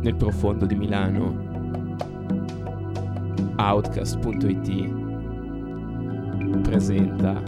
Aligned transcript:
nel 0.00 0.14
profondo 0.16 0.66
di 0.66 0.74
Milano. 0.74 1.48
Outcast.it 3.56 4.98
presenta 6.62 7.42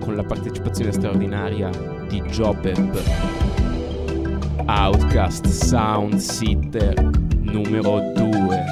con 0.00 0.14
la 0.16 0.24
partecipazione 0.24 0.92
straordinaria 0.92 1.70
di 2.08 2.20
Jobeb 2.22 3.00
Outcast 4.66 5.46
Sound 5.46 6.16
Sitter 6.16 7.10
numero 7.40 8.00
2 8.14 8.63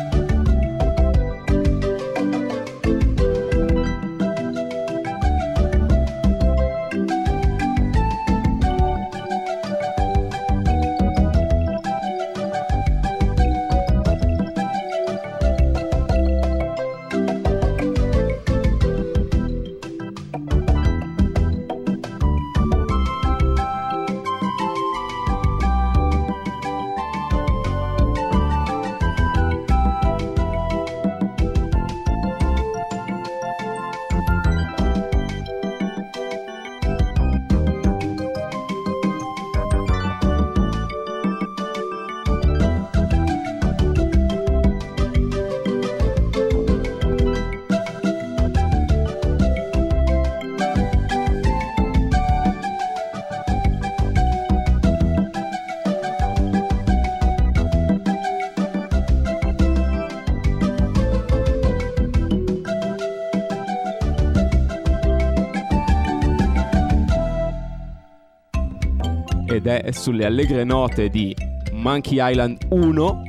è 69.80 69.90
sulle 69.92 70.26
allegre 70.26 70.64
note 70.64 71.08
di 71.08 71.34
Monkey 71.72 72.18
Island 72.20 72.58
1 72.68 73.22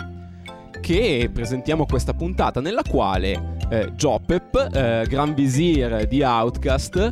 che 0.82 1.30
presentiamo 1.32 1.86
questa 1.86 2.14
puntata 2.14 2.60
nella 2.60 2.82
quale 2.84 3.56
eh, 3.70 3.92
Jopep, 3.96 4.70
eh, 4.74 5.06
Gran 5.08 5.34
Visir 5.34 6.06
di 6.08 6.22
Outcast, 6.22 7.10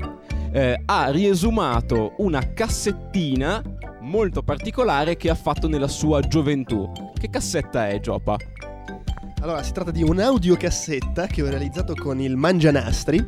eh, 0.51 0.81
ha 0.85 1.09
riesumato 1.09 2.15
una 2.17 2.51
cassettina 2.53 3.63
molto 4.01 4.43
particolare 4.43 5.15
che 5.15 5.29
ha 5.29 5.35
fatto 5.35 5.67
nella 5.69 5.87
sua 5.87 6.19
gioventù. 6.19 6.91
Che 7.17 7.29
cassetta 7.29 7.87
è, 7.87 7.99
Jopa? 7.99 8.35
Allora, 9.41 9.63
si 9.63 9.71
tratta 9.71 9.89
di 9.89 10.03
un'audiocassetta 10.03 11.25
che 11.25 11.41
ho 11.41 11.49
realizzato 11.49 11.95
con 11.95 12.21
il 12.21 12.35
Mangianastri. 12.35 13.25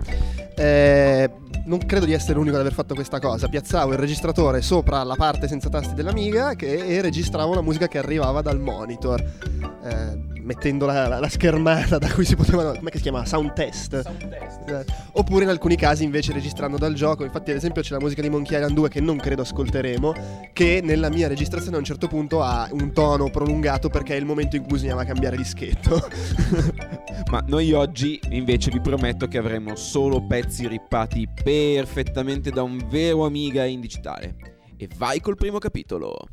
Eh, 0.56 1.30
non 1.66 1.80
credo 1.80 2.06
di 2.06 2.14
essere 2.14 2.36
l'unico 2.36 2.54
ad 2.54 2.62
aver 2.62 2.74
fatto 2.74 2.94
questa 2.94 3.20
cosa. 3.20 3.48
Piazzavo 3.48 3.94
il 3.94 3.98
registratore 3.98 4.62
sopra 4.62 5.02
la 5.04 5.16
parte 5.16 5.48
senza 5.48 5.70
tasti 5.70 5.96
dell'Amiga 5.96 6.54
che, 6.54 6.86
e 6.86 7.02
registravo 7.02 7.56
la 7.56 7.62
musica 7.62 7.88
che 7.88 7.98
arrivava 7.98 8.44
dal 8.44 8.60
monitor. 8.60 9.22
Eh, 9.22 10.33
mettendo 10.44 10.86
la, 10.86 11.08
la, 11.08 11.20
la, 11.20 11.30
schermata 11.30 11.98
da 11.98 12.12
cui 12.12 12.26
si 12.26 12.36
potevano. 12.36 12.74
come 12.74 12.92
si 12.94 13.02
chiama? 13.02 13.26
Sound 13.26 13.54
test. 13.54 14.02
Sound 14.02 14.30
test. 14.30 14.70
Eh, 14.70 14.86
oppure 15.14 15.44
in 15.44 15.50
alcuni 15.50 15.76
casi 15.76 16.04
invece 16.04 16.34
registrando 16.34 16.78
dal 16.78 16.94
gioco. 16.94 17.24
Infatti, 17.24 17.52
ad 17.52 17.58
esempio, 17.58 17.82
c'è 17.82 17.94
la 17.94 18.00
musica 18.00 18.22
di 18.22 18.30
Monkey 18.30 18.56
Island 18.58 18.76
2 18.76 18.90
che 18.90 19.02
non 19.02 19.18
credo 19.18 19.42
ascolteremo. 19.42 20.14
Che 20.54 20.82
nella 20.84 21.10
mia 21.10 21.28
registrazione 21.28 21.76
a 21.76 21.80
un 21.80 21.86
certo 21.86 22.08
punto 22.08 22.42
ha 22.42 22.68
un 22.72 22.92
tono 22.92 23.30
prolungato 23.30 23.90
perché 23.90 24.16
è 24.16 24.18
il 24.18 24.26
momento 24.26 24.56
in 24.56 24.64
cui 24.64 24.74
bisognava 24.74 25.04
cambiare 25.04 25.38
dischetto. 25.38 26.00
Ma 27.32 27.44
noi 27.48 27.72
oggi 27.74 28.20
invece 28.30 28.70
vi 28.72 28.82
prometto 28.82 29.28
che 29.28 29.38
avremo 29.38 29.76
solo 29.76 30.26
pezzi 30.26 30.68
rippati 30.68 31.28
perfettamente 31.44 32.52
da 32.52 32.64
un 32.64 32.86
vero 32.90 33.26
Amiga 33.26 33.64
in 33.66 33.82
digitale. 33.82 34.36
E 34.78 34.90
vai 34.98 35.20
col 35.20 35.36
primo 35.36 35.60
capitolo. 35.60 36.28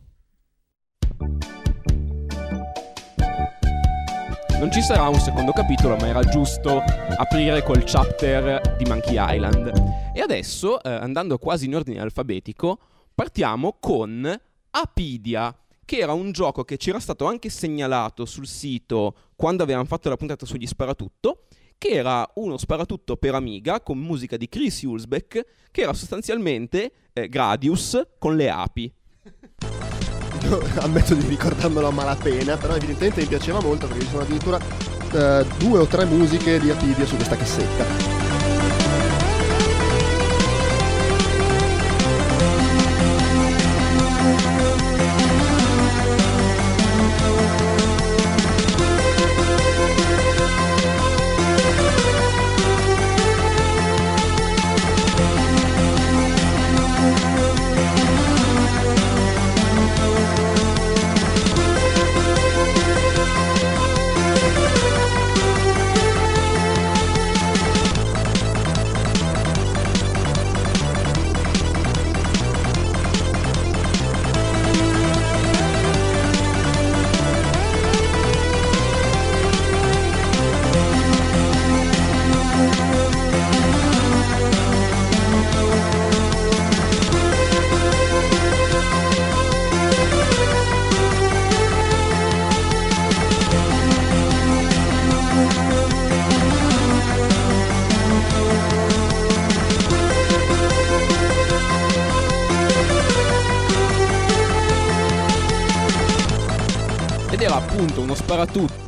Non 4.60 4.70
ci 4.70 4.82
sarà 4.82 5.08
un 5.08 5.18
secondo 5.18 5.52
capitolo, 5.52 5.96
ma 5.96 6.06
era 6.06 6.22
giusto 6.22 6.80
aprire 7.16 7.62
col 7.62 7.82
chapter 7.82 8.76
di 8.76 8.84
Monkey 8.84 9.16
Island. 9.16 9.72
E 10.14 10.20
adesso, 10.20 10.82
eh, 10.82 10.90
andando 10.90 11.38
quasi 11.38 11.64
in 11.64 11.76
ordine 11.76 11.98
alfabetico, 11.98 12.78
partiamo 13.14 13.78
con 13.80 14.38
Apidia, 14.72 15.56
che 15.82 15.96
era 15.96 16.12
un 16.12 16.30
gioco 16.32 16.64
che 16.64 16.76
ci 16.76 16.90
era 16.90 17.00
stato 17.00 17.24
anche 17.24 17.48
segnalato 17.48 18.26
sul 18.26 18.46
sito 18.46 19.14
quando 19.34 19.62
avevamo 19.62 19.86
fatto 19.86 20.10
la 20.10 20.18
puntata 20.18 20.44
sugli 20.44 20.66
sparatutto, 20.66 21.44
che 21.78 21.88
era 21.88 22.30
uno 22.34 22.58
sparatutto 22.58 23.16
per 23.16 23.34
Amiga 23.34 23.80
con 23.80 23.96
musica 23.96 24.36
di 24.36 24.46
Chris 24.46 24.82
Hulsbeck, 24.82 25.46
che 25.70 25.80
era 25.80 25.94
sostanzialmente 25.94 26.92
eh, 27.14 27.30
Gradius 27.30 27.98
con 28.18 28.36
le 28.36 28.50
api. 28.50 28.92
ammetto 30.80 31.14
di 31.14 31.26
ricordarmelo 31.26 31.88
a 31.88 31.90
malapena, 31.90 32.56
però 32.56 32.74
evidentemente 32.74 33.20
mi 33.20 33.26
piaceva 33.26 33.60
molto 33.60 33.86
perché 33.86 34.04
ci 34.04 34.10
sono 34.10 34.22
addirittura 34.22 34.56
uh, 34.56 35.46
due 35.58 35.78
o 35.78 35.86
tre 35.86 36.04
musiche 36.04 36.58
di 36.58 36.70
Apidia 36.70 37.04
su 37.04 37.16
questa 37.16 37.36
cassetta. 37.36 38.19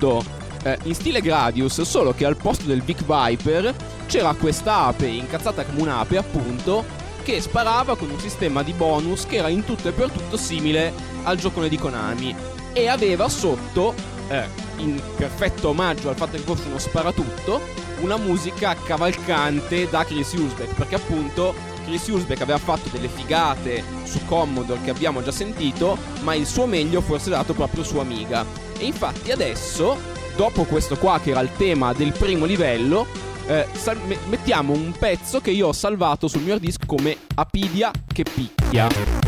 Sparatutto 0.02 0.24
eh, 0.64 0.78
in 0.84 0.94
stile 0.94 1.20
Gradius, 1.20 1.80
solo 1.82 2.12
che 2.12 2.24
al 2.24 2.36
posto 2.36 2.64
del 2.64 2.82
Vic 2.82 3.04
Viper 3.04 3.74
c'era 4.06 4.34
questa 4.34 4.86
ape 4.86 5.06
incazzata 5.06 5.64
come 5.64 5.82
un'ape, 5.82 6.16
appunto, 6.16 6.84
che 7.22 7.40
sparava 7.40 7.96
con 7.96 8.10
un 8.10 8.18
sistema 8.18 8.62
di 8.62 8.72
bonus 8.72 9.26
che 9.26 9.36
era 9.36 9.48
in 9.48 9.64
tutto 9.64 9.88
e 9.88 9.92
per 9.92 10.10
tutto 10.10 10.36
simile 10.36 10.92
al 11.22 11.36
giocone 11.36 11.68
di 11.68 11.78
Konami 11.78 12.34
e 12.72 12.88
aveva 12.88 13.28
sotto, 13.28 13.94
eh, 14.28 14.44
in 14.78 15.00
perfetto 15.16 15.68
omaggio 15.68 16.08
al 16.08 16.16
fatto 16.16 16.32
che 16.32 16.42
fosse 16.42 16.66
uno 16.66 16.78
sparatutto, 16.78 17.60
una 18.00 18.16
musica 18.16 18.74
cavalcante 18.74 19.88
da 19.88 20.04
Chris 20.04 20.32
Hulsbeck, 20.32 20.74
perché 20.74 20.96
appunto 20.96 21.54
Chris 21.84 22.06
Hulsbeck 22.08 22.40
aveva 22.40 22.58
fatto 22.58 22.88
delle 22.90 23.08
figate 23.08 23.84
su 24.04 24.24
Commodore 24.26 24.80
che 24.82 24.90
abbiamo 24.90 25.22
già 25.22 25.32
sentito, 25.32 25.96
ma 26.22 26.34
il 26.34 26.46
suo 26.46 26.66
meglio 26.66 27.00
forse 27.00 27.30
dato 27.30 27.52
proprio 27.52 27.84
su 27.84 27.98
Amiga. 27.98 28.61
E 28.82 28.86
infatti 28.86 29.30
adesso, 29.30 29.96
dopo 30.34 30.64
questo 30.64 30.96
qua 30.96 31.20
che 31.20 31.30
era 31.30 31.38
il 31.38 31.50
tema 31.56 31.92
del 31.92 32.10
primo 32.10 32.46
livello, 32.46 33.06
eh, 33.46 33.64
sal- 33.74 34.00
mettiamo 34.28 34.72
un 34.72 34.90
pezzo 34.98 35.40
che 35.40 35.52
io 35.52 35.68
ho 35.68 35.72
salvato 35.72 36.26
sul 36.26 36.42
mio 36.42 36.58
disc 36.58 36.84
come 36.84 37.16
Apidia 37.36 37.92
che 38.12 38.24
picchia. 38.24 39.21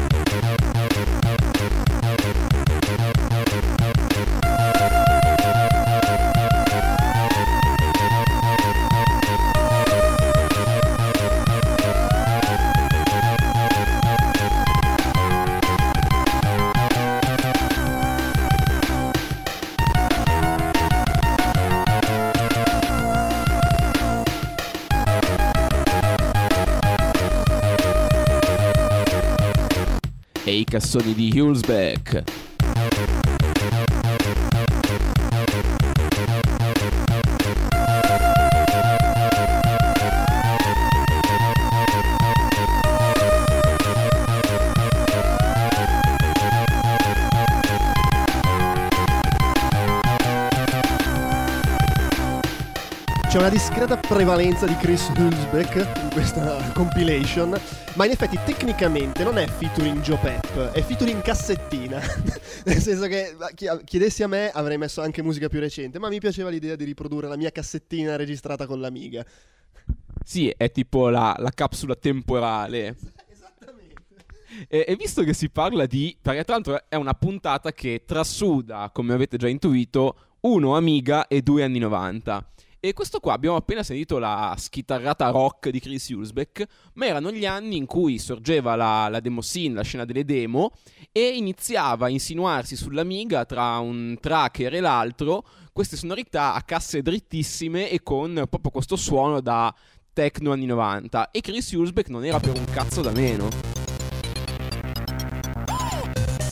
Cassoni 30.75 31.15
di 31.15 31.31
Hulsbeck. 31.39 32.44
Discreta 53.75 53.97
prevalenza 54.07 54.67
di 54.67 54.77
Chris 54.77 55.09
Hulsbeck 55.17 55.75
in 56.01 56.11
questa 56.13 56.71
compilation, 56.75 57.61
ma 57.95 58.05
in 58.05 58.13
effetti 58.13 58.39
tecnicamente 58.45 59.25
non 59.25 59.37
è 59.37 59.49
featuring 59.49 60.01
Joe 60.01 60.17
Pep, 60.19 60.71
è 60.71 60.81
featuring 60.81 61.21
cassettina. 61.21 61.99
Nel 62.67 62.79
senso 62.79 63.09
che 63.09 63.35
chiedessi 63.85 64.23
a 64.23 64.29
me 64.29 64.49
avrei 64.51 64.79
messo 64.79 65.03
anche 65.03 65.25
musica 65.25 65.49
più 65.49 65.59
recente, 65.59 65.99
ma 65.99 66.09
mi 66.09 66.21
piaceva 66.21 66.51
l'idea 66.51 66.77
di 66.77 66.85
riprodurre 66.85 67.27
la 67.27 67.37
mia 67.37 67.51
cassettina 67.51 68.15
registrata 68.15 68.65
con 68.67 68.79
l'Amiga. 68.79 69.27
Sì, 70.25 70.55
è 70.57 70.71
tipo 70.71 71.09
la, 71.09 71.35
la 71.37 71.51
capsula 71.51 71.97
temporale. 71.97 72.97
E, 74.69 74.85
e, 74.87 74.95
visto 74.95 75.25
che 75.25 75.35
si 75.35 75.51
parla 75.51 75.85
di. 75.85 76.17
Perché 76.23 76.45
tra 76.45 76.55
l'altro 76.55 76.85
è 76.89 76.95
una 76.95 77.15
puntata 77.15 77.73
che 77.73 78.05
trasuda, 78.07 78.89
come 78.95 79.13
avete 79.13 79.37
già 79.37 79.49
intuito, 79.49 80.17
uno 80.43 80.77
Amiga 80.77 81.27
e 81.27 81.43
due 81.43 81.65
anni 81.65 81.81
90. 81.81 82.54
E 82.85 82.93
questo 82.93 83.19
qua 83.19 83.33
abbiamo 83.33 83.57
appena 83.57 83.83
sentito 83.83 84.19
la 84.19 84.55
schitarrata 84.59 85.31
rock 85.31 85.71
di 85.71 85.81
Chris 85.81 86.07
Hulsbeck, 86.11 86.67
ma 86.97 87.07
erano 87.07 87.33
gli 87.33 87.47
anni 87.47 87.79
in 87.79 87.87
cui 87.87 88.19
sorgeva 88.19 88.77
la, 88.77 89.09
la 89.09 89.21
demo 89.21 89.41
scene, 89.41 89.77
la 89.77 89.83
scena 89.83 90.05
delle 90.05 90.27
demo, 90.27 90.71
e 91.11 91.29
iniziava 91.29 92.05
a 92.05 92.09
insinuarsi 92.11 92.77
sull'Amiga 92.77 93.47
tra 93.47 93.79
un 93.79 94.19
tracker 94.21 94.75
e 94.75 94.81
l'altro 94.81 95.47
queste 95.73 95.97
sonorità 95.97 96.53
a 96.53 96.61
casse 96.61 97.01
drittissime 97.01 97.89
e 97.89 98.03
con 98.03 98.35
proprio 98.51 98.71
questo 98.71 98.97
suono 98.97 99.41
da 99.41 99.75
techno 100.13 100.53
anni 100.53 100.67
90. 100.67 101.31
E 101.31 101.41
Chris 101.41 101.73
Hulsbeck 101.73 102.11
non 102.11 102.23
era 102.23 102.39
per 102.39 102.55
un 102.55 102.67
cazzo 102.67 103.01
da 103.01 103.13
meno 103.13 103.49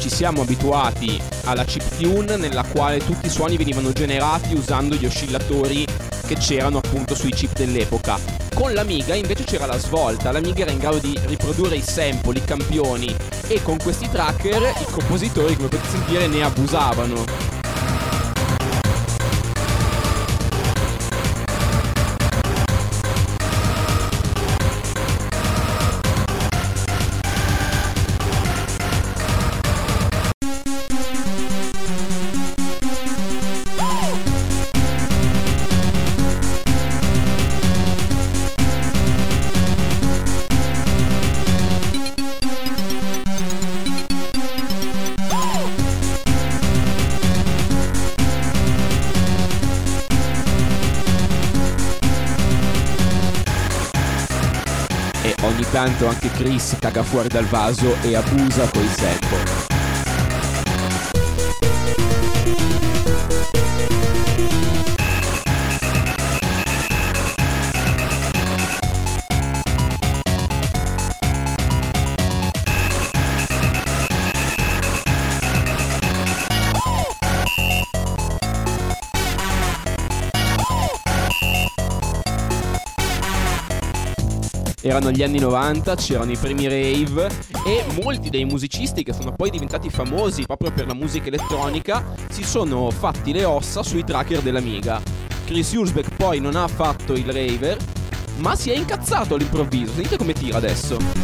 ci 0.03 0.11
siamo 0.11 0.43
abituati 0.43 1.23
alla 1.45 1.63
chiptune 1.63 2.37
nella 2.37 2.65
quale 2.65 2.99
tutti 2.99 3.27
i 3.27 3.31
suoni 3.31 3.57
venivano 3.57 3.93
generati 3.93 4.53
usando 4.53 4.97
gli 4.97 5.07
oscillatori 5.07 5.87
che 6.33 6.39
c'erano 6.39 6.79
appunto 6.79 7.15
sui 7.15 7.31
chip 7.31 7.53
dell'epoca. 7.53 8.19
Con 8.55 8.73
l'Amiga 8.73 9.15
invece 9.15 9.45
c'era 9.45 9.67
la 9.67 9.77
svolta, 9.77 10.33
l'Amiga 10.33 10.63
era 10.63 10.71
in 10.71 10.79
grado 10.79 10.99
di 10.99 11.19
riprodurre 11.27 11.77
i 11.77 11.83
sample, 11.83 12.39
i 12.39 12.45
campioni 12.45 13.15
e 13.49 13.63
con 13.63 13.77
questi 13.77 14.09
tracker 14.09 14.63
i 14.63 14.91
compositori, 14.91 15.57
come 15.57 15.69
potete 15.69 15.89
sentire, 15.89 16.27
ne 16.29 16.43
abusavano. 16.43 17.52
Tanto 55.85 56.07
anche 56.07 56.31
Chris 56.31 56.77
caga 56.79 57.03
fuori 57.03 57.27
dal 57.27 57.45
vaso 57.47 57.97
e 58.03 58.15
abusa 58.15 58.69
coi 58.71 58.87
sample. 58.87 59.72
Erano 84.93 85.11
gli 85.11 85.23
anni 85.23 85.39
90, 85.39 85.95
c'erano 85.95 86.33
i 86.33 86.37
primi 86.37 86.69
rave 86.69 87.27
e 87.65 87.83
molti 88.03 88.29
dei 88.29 88.45
musicisti 88.45 89.03
che 89.03 89.15
sono 89.15 89.33
poi 89.33 89.49
diventati 89.49 89.89
famosi 89.89 90.45
proprio 90.45 90.71
per 90.71 90.87
la 90.87 90.93
musica 90.93 91.29
elettronica 91.29 92.05
si 92.29 92.45
sono 92.45 92.91
fatti 92.91 93.33
le 93.33 93.47
ossa 93.47 93.83
sui 93.83 94.05
tracker 94.05 94.43
dell'Amiga. 94.43 95.01
Chris 95.47 95.73
Hulsbeck 95.73 96.15
poi 96.17 96.41
non 96.41 96.57
ha 96.57 96.69
fatto 96.69 97.15
il 97.15 97.25
raver, 97.25 97.79
ma 98.41 98.55
si 98.55 98.71
è 98.71 98.77
incazzato 98.77 99.35
all'improvviso. 99.35 99.93
Sentite 99.95 100.19
come 100.19 100.35
tira 100.35 100.59
adesso. 100.59 101.23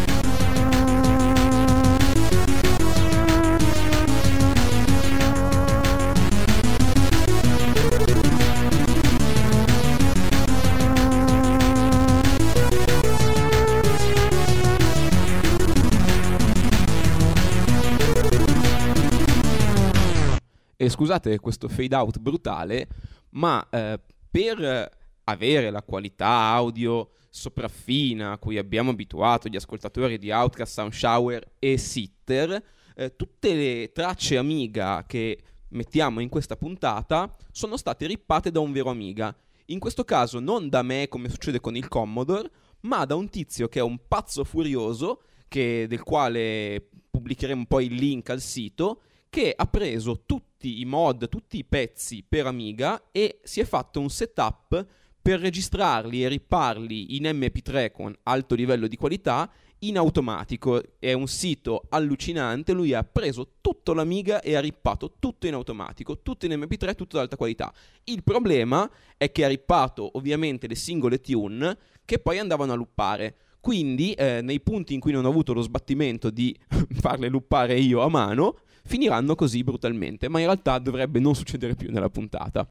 Scusate 20.88 21.38
questo 21.38 21.68
fade 21.68 21.94
out 21.94 22.18
brutale, 22.18 22.88
ma 23.30 23.66
eh, 23.70 24.00
per 24.30 24.96
avere 25.24 25.70
la 25.70 25.82
qualità 25.82 26.26
audio 26.26 27.10
sopraffina 27.30 28.32
a 28.32 28.38
cui 28.38 28.58
abbiamo 28.58 28.90
abituato 28.90 29.48
gli 29.48 29.56
ascoltatori 29.56 30.18
di 30.18 30.30
Outcast, 30.30 30.72
Sound 30.72 30.92
Shower 30.92 31.52
e 31.58 31.76
Sitter, 31.76 32.62
eh, 32.94 33.14
tutte 33.14 33.54
le 33.54 33.92
tracce 33.92 34.36
Amiga 34.36 35.04
che 35.06 35.38
mettiamo 35.70 36.20
in 36.20 36.28
questa 36.28 36.56
puntata 36.56 37.34
sono 37.52 37.76
state 37.76 38.06
rippate 38.06 38.50
da 38.50 38.60
un 38.60 38.72
vero 38.72 38.90
Amiga. 38.90 39.34
In 39.66 39.78
questo 39.78 40.04
caso 40.04 40.40
non 40.40 40.68
da 40.68 40.82
me 40.82 41.08
come 41.08 41.28
succede 41.28 41.60
con 41.60 41.76
il 41.76 41.88
Commodore, 41.88 42.50
ma 42.80 43.04
da 43.04 43.14
un 43.14 43.28
tizio 43.28 43.68
che 43.68 43.80
è 43.80 43.82
un 43.82 43.98
pazzo 44.08 44.44
furioso, 44.44 45.22
che, 45.46 45.86
del 45.88 46.02
quale 46.02 46.88
pubblicheremo 47.10 47.66
poi 47.66 47.86
il 47.86 47.94
link 47.94 48.30
al 48.30 48.40
sito, 48.40 49.02
che 49.30 49.52
ha 49.56 49.66
preso 49.66 50.22
tutti 50.24 50.80
i 50.80 50.84
mod, 50.84 51.28
tutti 51.28 51.58
i 51.58 51.64
pezzi 51.64 52.24
per 52.26 52.46
Amiga 52.46 53.10
e 53.12 53.40
si 53.42 53.60
è 53.60 53.64
fatto 53.64 54.00
un 54.00 54.10
setup 54.10 54.86
per 55.20 55.40
registrarli 55.40 56.24
e 56.24 56.28
ripparli 56.28 57.16
in 57.16 57.24
MP3 57.24 57.92
con 57.92 58.16
alto 58.22 58.54
livello 58.54 58.86
di 58.86 58.96
qualità 58.96 59.50
in 59.80 59.98
automatico. 59.98 60.82
È 60.98 61.12
un 61.12 61.26
sito 61.26 61.82
allucinante, 61.90 62.72
lui 62.72 62.94
ha 62.94 63.04
preso 63.04 63.56
tutto 63.60 63.92
l'Amiga 63.92 64.40
e 64.40 64.56
ha 64.56 64.60
rippato 64.60 65.16
tutto 65.18 65.46
in 65.46 65.54
automatico, 65.54 66.22
tutto 66.22 66.46
in 66.46 66.52
MP3, 66.52 66.94
tutto 66.94 67.16
ad 67.16 67.24
alta 67.24 67.36
qualità. 67.36 67.72
Il 68.04 68.22
problema 68.22 68.90
è 69.16 69.30
che 69.30 69.44
ha 69.44 69.48
rippato 69.48 70.10
ovviamente 70.16 70.66
le 70.66 70.74
singole 70.74 71.20
tune 71.20 71.76
che 72.04 72.18
poi 72.18 72.38
andavano 72.38 72.72
a 72.72 72.76
luppare. 72.76 73.36
Quindi, 73.60 74.12
eh, 74.12 74.40
nei 74.40 74.60
punti 74.60 74.94
in 74.94 75.00
cui 75.00 75.12
non 75.12 75.24
ho 75.24 75.28
avuto 75.28 75.52
lo 75.52 75.60
sbattimento 75.60 76.30
di 76.30 76.56
farle 77.00 77.28
luppare 77.28 77.78
io 77.78 78.00
a 78.00 78.08
mano, 78.08 78.60
finiranno 78.88 79.34
così 79.34 79.62
brutalmente, 79.62 80.28
ma 80.28 80.40
in 80.40 80.46
realtà 80.46 80.78
dovrebbe 80.78 81.20
non 81.20 81.34
succedere 81.34 81.76
più 81.76 81.92
nella 81.92 82.08
puntata. 82.08 82.66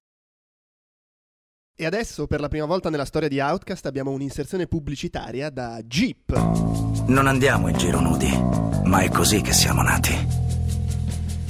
E 1.79 1.85
adesso, 1.85 2.25
per 2.25 2.39
la 2.39 2.47
prima 2.47 2.65
volta 2.65 2.89
nella 2.89 3.05
storia 3.05 3.29
di 3.29 3.39
Outcast, 3.39 3.85
abbiamo 3.85 4.09
un'inserzione 4.09 4.65
pubblicitaria 4.65 5.51
da 5.51 5.79
Jeep. 5.83 6.33
Non 7.05 7.27
andiamo 7.27 7.67
in 7.67 7.77
giro 7.77 7.99
nudi, 7.99 8.31
ma 8.85 9.01
è 9.01 9.09
così 9.09 9.41
che 9.41 9.53
siamo 9.53 9.83
nati. 9.83 10.15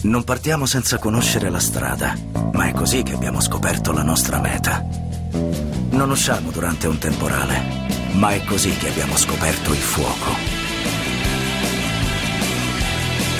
Non 0.02 0.26
partiamo 0.26 0.66
senza 0.66 1.00
conoscere 1.00 1.50
la 1.50 1.60
strada, 1.60 2.14
ma 2.52 2.68
è 2.68 2.74
così 2.74 3.04
che 3.04 3.14
abbiamo 3.14 3.40
scoperto 3.40 3.94
la 3.94 4.04
nostra 4.04 4.42
meta. 4.42 4.86
Non 5.92 6.10
usciamo 6.10 6.52
durante 6.52 6.88
un 6.88 6.98
temporale, 6.98 8.12
ma 8.16 8.32
è 8.32 8.44
così 8.44 8.72
che 8.72 8.90
abbiamo 8.90 9.16
scoperto 9.16 9.72
il 9.72 9.78
fuoco. 9.78 10.57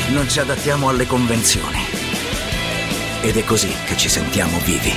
Non 0.10 0.26
ci 0.30 0.40
adattiamo 0.40 0.88
alle 0.88 1.06
convenzioni. 1.06 1.80
Ed 3.22 3.36
è 3.36 3.44
così 3.44 3.68
che 3.86 3.98
ci 3.98 4.08
sentiamo 4.08 4.58
vivi. 4.60 4.92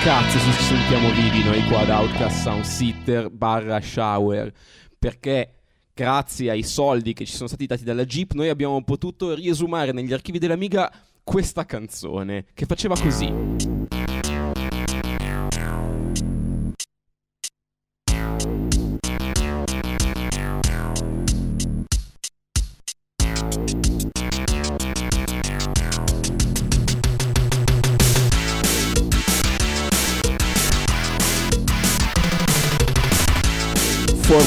Cazzo 0.00 0.38
se 0.38 0.52
ci 0.52 0.62
sentiamo 0.62 1.10
vivi 1.10 1.42
noi 1.42 1.64
qua 1.66 1.80
ad 1.80 1.88
Outcast 1.88 2.42
Sound 2.42 2.62
Sitter 2.62 3.28
barra 3.28 3.80
Shower. 3.80 4.52
Perché 4.98 5.54
grazie 5.92 6.50
ai 6.50 6.62
soldi 6.62 7.12
che 7.12 7.26
ci 7.26 7.34
sono 7.34 7.48
stati 7.48 7.66
dati 7.66 7.82
dalla 7.82 8.04
Jeep, 8.04 8.34
noi 8.34 8.50
abbiamo 8.50 8.80
potuto 8.84 9.34
riesumare 9.34 9.90
negli 9.90 10.12
archivi 10.12 10.38
dell'Amiga 10.38 10.92
questa 11.24 11.66
canzone 11.66 12.46
che 12.54 12.66
faceva 12.66 12.96
così. 12.96 13.99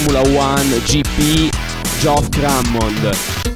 Formula 0.04 0.38
One 0.38 0.68
GP 0.82 1.50
Geoff 2.02 2.30
Crammond 2.32 3.53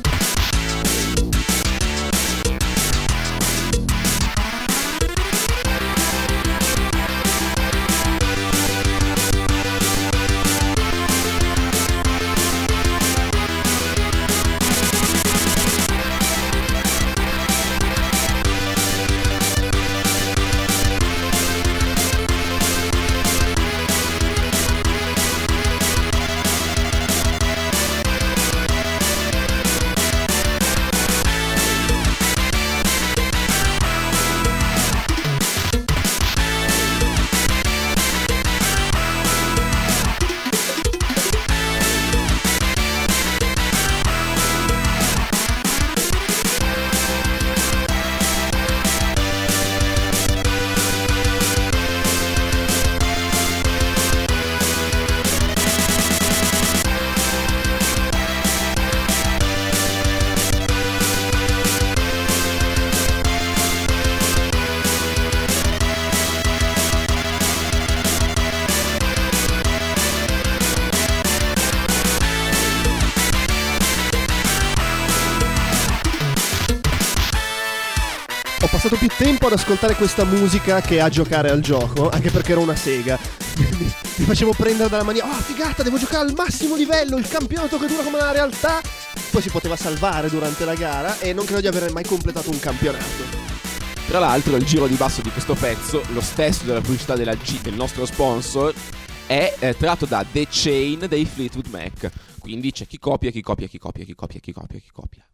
ad 79.48 79.54
ascoltare 79.54 79.96
questa 79.96 80.26
musica 80.26 80.82
che 80.82 81.00
a 81.00 81.10
giocare 81.10 81.50
al 81.50 81.62
gioco, 81.62 82.10
anche 82.10 82.30
perché 82.32 82.52
ero 82.52 82.62
una 82.62 82.76
sega. 82.76 83.18
Mi 83.58 84.26
facevo 84.26 84.54
prendere 84.54 84.90
dalla 84.90 85.04
mania, 85.04 85.26
oh 85.26 85.34
figata, 85.34 85.84
devo 85.84 85.98
giocare 85.98 86.28
al 86.28 86.34
massimo 86.36 86.76
livello, 86.76 87.18
il 87.18 87.28
campionato 87.28 87.78
che 87.78 87.88
dura 87.88 88.04
come 88.04 88.18
la 88.18 88.32
realtà. 88.32 88.82
Poi 89.32 89.42
si 89.42 89.50
poteva 89.50 89.76
salvare 89.76 90.30
durante 90.30 90.66
la 90.66 90.76
gara 90.76 91.20
e 91.20 91.34
non 91.34 91.46
credo 91.46 91.62
di 91.62 91.68
aver 91.68 91.92
mai 91.94 92.04
completato 92.04 92.50
un 92.50 92.60
campionato. 92.60 93.46
Tra 94.08 94.20
l'altro 94.20 94.56
il 94.56 94.66
giro 94.66 94.88
di 94.88 94.96
basso 94.96 95.22
di 95.22 95.32
questo 95.32 95.54
pezzo, 95.54 96.04
lo 96.10 96.22
stesso 96.22 96.64
della 96.64 96.82
pubblicità 96.82 97.16
della 97.16 97.36
G, 97.36 97.62
del 97.62 97.76
nostro 97.76 98.06
sponsor, 98.06 98.74
è 99.26 99.56
eh, 99.60 99.76
tratto 99.78 100.06
da 100.06 100.26
The 100.30 100.48
Chain 100.50 101.06
dei 101.08 101.26
Fleetwood 101.26 101.68
Mac. 101.68 102.10
Quindi 102.40 102.72
c'è 102.72 102.86
chi 102.86 103.00
copia, 103.00 103.32
chi 103.32 103.42
copia, 103.42 103.68
chi 103.68 103.78
copia, 103.78 104.04
chi 104.04 104.16
copia, 104.16 104.40
chi 104.40 104.52
copia, 104.52 104.80
chi 104.80 104.90
copia. 104.92 105.26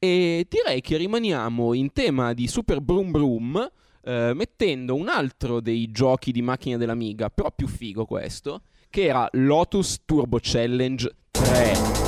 E 0.00 0.46
direi 0.48 0.80
che 0.80 0.96
rimaniamo 0.96 1.74
in 1.74 1.92
tema 1.92 2.32
di 2.32 2.46
Super 2.46 2.80
Broom 2.80 3.10
Broom, 3.10 3.70
eh, 4.04 4.32
mettendo 4.32 4.94
un 4.94 5.08
altro 5.08 5.60
dei 5.60 5.90
giochi 5.90 6.30
di 6.30 6.40
macchina 6.40 6.76
dell'Amiga, 6.76 7.30
però 7.30 7.50
più 7.50 7.66
figo 7.66 8.04
questo, 8.04 8.62
che 8.90 9.06
era 9.06 9.28
Lotus 9.32 10.02
Turbo 10.04 10.38
Challenge 10.40 11.10
3. 11.32 12.07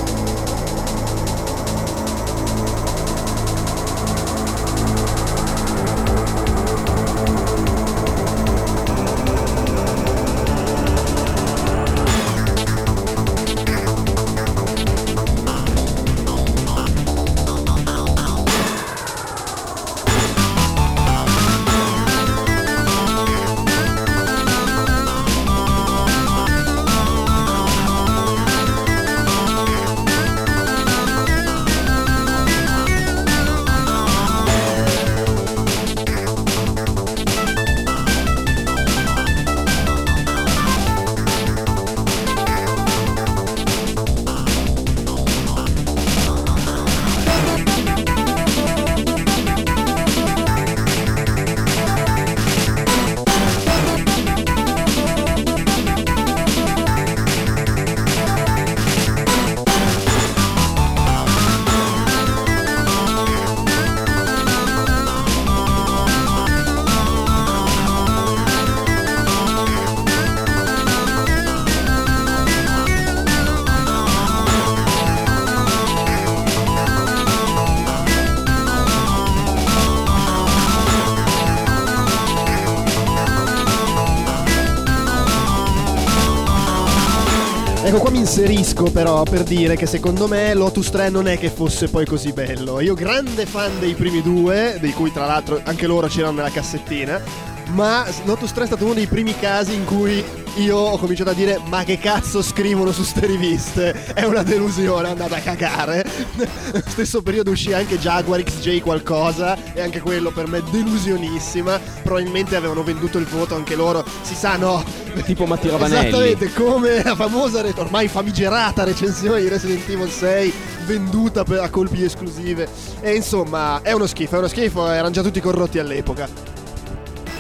Inserisco 88.50 88.90
però 88.90 89.23
per 89.23 89.45
dire 89.45 89.76
che 89.76 89.87
secondo 89.87 90.26
me 90.26 90.54
Lotus 90.54 90.90
3 90.90 91.09
non 91.09 91.28
è 91.28 91.38
che 91.38 91.50
fosse 91.50 91.88
poi 91.88 92.04
così 92.04 92.33
bello. 92.33 92.80
Io 92.80 92.95
grande 92.95 93.47
fan 93.47 93.78
dei 93.78 93.95
primi 93.95 94.23
due, 94.23 94.76
di 94.80 94.92
cui 94.92 95.12
tra 95.12 95.26
l'altro 95.26 95.61
anche 95.64 95.87
loro 95.87 96.09
c'erano 96.09 96.37
nella 96.37 96.50
cassettina, 96.50 97.21
ma 97.69 98.04
Lotus 98.25 98.52
3 98.52 98.64
è 98.64 98.66
stato 98.66 98.85
uno 98.85 98.95
dei 98.95 99.07
primi 99.07 99.38
casi 99.38 99.75
in 99.75 99.85
cui 99.85 100.25
io 100.57 100.76
ho 100.76 100.99
cominciato 100.99 101.30
a 101.30 101.35
dire 101.35 101.61
ma 101.69 101.85
che 101.85 101.99
cazzo 101.99 102.42
scrivono 102.42 102.92
su 102.92 103.02
ste 103.02 103.26
riviste? 103.26 104.12
È 104.14 104.25
una 104.25 104.42
delusione 104.42 105.09
andate 105.09 105.35
a 105.37 105.40
cagare. 105.40 106.04
Stesso 106.88 107.23
periodo 107.23 107.52
uscì 107.52 107.73
anche 107.73 107.99
Jaguar 107.99 108.42
XJ 108.42 108.80
qualcosa 108.80 109.57
e 109.73 109.80
anche 109.80 110.00
quello 110.00 110.30
per 110.30 110.49
me 110.49 110.62
delusionissima. 110.71 111.80
Probabilmente 112.02 112.57
avevano 112.57 112.83
venduto 112.83 113.19
il 113.19 113.26
voto 113.26 113.54
anche 113.54 113.75
loro 113.75 114.04
si 114.23 114.35
sa 114.35 114.57
no. 114.57 114.83
Tipo 115.25 115.47
Mattia 115.47 115.73
Ravanelli. 115.73 116.09
Esattamente 116.09 116.52
come 116.52 117.02
la 117.02 117.14
famosa 117.14 117.64
ormai 117.76 118.09
famigerata 118.09 118.85
recensione 118.85 119.40
di 119.40 119.49
Resident 119.49 119.88
Evil 119.88 120.11
6 120.11 120.52
venduta 120.85 121.45
per, 121.45 121.61
a 121.61 121.69
colpi 121.69 122.02
esclusive. 122.02 122.69
E 123.00 123.14
insomma 123.14 123.80
è 123.83 123.92
uno 123.92 124.07
schifo 124.07 124.35
è 124.35 124.38
uno 124.38 124.49
schifo 124.49 124.88
erano 124.90 125.11
già 125.11 125.23
tutti 125.23 125.40
corrotti 125.40 125.78
all'epoca. 125.78 126.28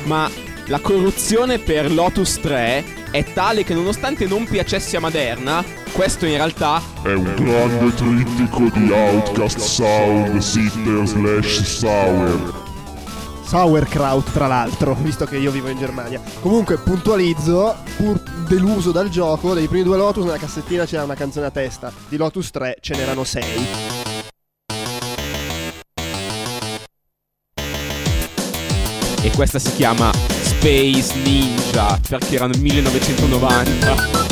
Ma 0.04 0.30
la 0.66 0.78
corruzione 0.78 1.58
per 1.58 1.90
Lotus 1.90 2.38
3 2.40 2.98
è 3.10 3.24
tale 3.32 3.64
che 3.64 3.74
nonostante 3.74 4.26
non 4.26 4.44
piacesse 4.44 4.96
a 4.96 5.00
Maderna, 5.00 5.64
questo 5.92 6.26
in 6.26 6.36
realtà 6.36 6.80
è 7.02 7.12
un 7.12 7.34
grande 7.34 7.94
trittico 7.94 8.68
di 8.72 8.90
Outcast 8.90 9.58
Sound 9.58 10.38
Sitter 10.38 11.06
slash 11.06 11.62
Sour. 11.62 12.68
Sauerkraut, 13.44 14.30
tra 14.30 14.46
l'altro, 14.46 14.94
visto 15.02 15.24
che 15.24 15.36
io 15.36 15.50
vivo 15.50 15.68
in 15.68 15.78
Germania. 15.78 16.20
Comunque, 16.40 16.78
puntualizzo, 16.78 17.78
pur 17.96 18.20
deluso 18.46 18.92
dal 18.92 19.08
gioco, 19.08 19.54
dei 19.54 19.66
primi 19.66 19.82
due 19.82 19.96
Lotus 19.96 20.24
nella 20.24 20.38
cassettina 20.38 20.84
c'era 20.84 21.02
una 21.02 21.14
canzone 21.14 21.46
a 21.46 21.50
testa. 21.50 21.92
Di 22.08 22.16
Lotus 22.16 22.50
3 22.50 22.76
ce 22.80 22.94
n'erano 22.94 23.24
6. 23.24 23.44
E 29.22 29.30
questa 29.32 29.58
si 29.58 29.74
chiama 29.74 30.19
Space 30.60 31.14
Ninja, 31.24 31.98
perché 32.06 32.34
erano 32.34 32.52
1990. 32.58 34.29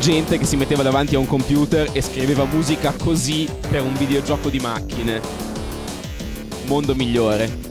Gente 0.00 0.38
che 0.38 0.46
si 0.46 0.56
metteva 0.56 0.82
davanti 0.82 1.14
a 1.14 1.18
un 1.18 1.26
computer 1.26 1.90
e 1.92 2.00
scriveva 2.00 2.46
musica 2.46 2.92
così 2.92 3.46
per 3.68 3.82
un 3.82 3.94
videogioco 3.94 4.48
di 4.48 4.58
macchine. 4.58 5.20
Mondo 6.64 6.94
migliore. 6.94 7.68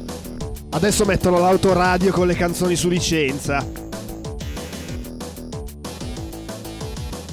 Adesso 0.70 1.06
mettono 1.06 1.40
l'autoradio 1.40 2.12
con 2.12 2.28
le 2.28 2.36
canzoni 2.36 2.76
su 2.76 2.88
licenza. 2.88 3.66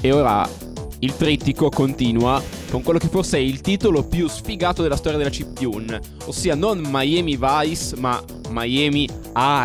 E 0.01 0.11
ora 0.11 0.49
il 0.99 1.15
trittico 1.15 1.69
continua 1.69 2.41
con 2.71 2.81
quello 2.81 2.97
che 2.97 3.07
forse 3.07 3.37
è 3.37 3.41
il 3.41 3.61
titolo 3.61 4.03
più 4.03 4.27
sfigato 4.27 4.81
della 4.81 4.97
storia 4.97 5.19
della 5.19 5.29
chiptune, 5.29 6.01
ossia 6.25 6.55
non 6.55 6.81
Miami 6.83 7.37
Vice, 7.39 7.95
ma 7.97 8.21
Miami 8.49 9.07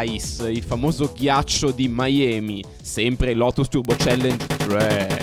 Ice, 0.05 0.51
il 0.51 0.63
famoso 0.63 1.11
ghiaccio 1.17 1.71
di 1.71 1.89
Miami, 1.91 2.63
sempre 2.83 3.33
Lotus 3.35 3.69
Turbo 3.69 3.95
Challenge 3.97 4.47
3. 4.47 5.22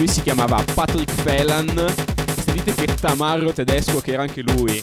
Lui 0.00 0.08
si 0.08 0.22
chiamava 0.22 0.64
Patrick 0.74 1.22
Phelan, 1.22 1.94
sentite 2.42 2.72
che 2.72 2.94
tamarro 2.94 3.52
tedesco 3.52 4.00
che 4.00 4.12
era 4.12 4.22
anche 4.22 4.40
lui. 4.40 4.82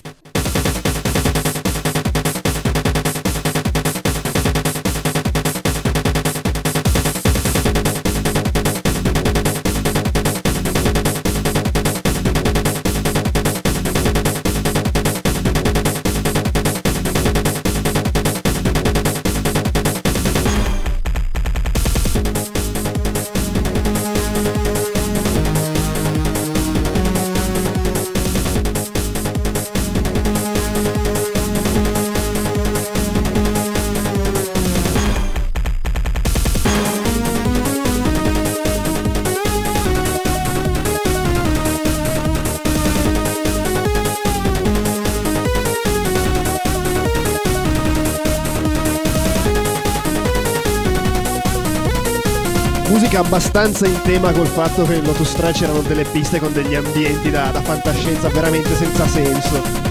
Abbastanza 53.37 53.85
in 53.85 54.01
tema 54.01 54.31
col 54.31 54.47
fatto 54.47 54.83
che 54.83 54.95
in 54.95 55.03
Lotus 55.03 55.33
3 55.33 55.51
c'erano 55.51 55.81
delle 55.81 56.05
piste 56.05 56.39
con 56.39 56.51
degli 56.53 56.73
ambienti 56.73 57.29
da, 57.29 57.51
da 57.51 57.61
fantascienza 57.61 58.29
veramente 58.29 58.73
senza 58.73 59.05
senso. 59.05 59.86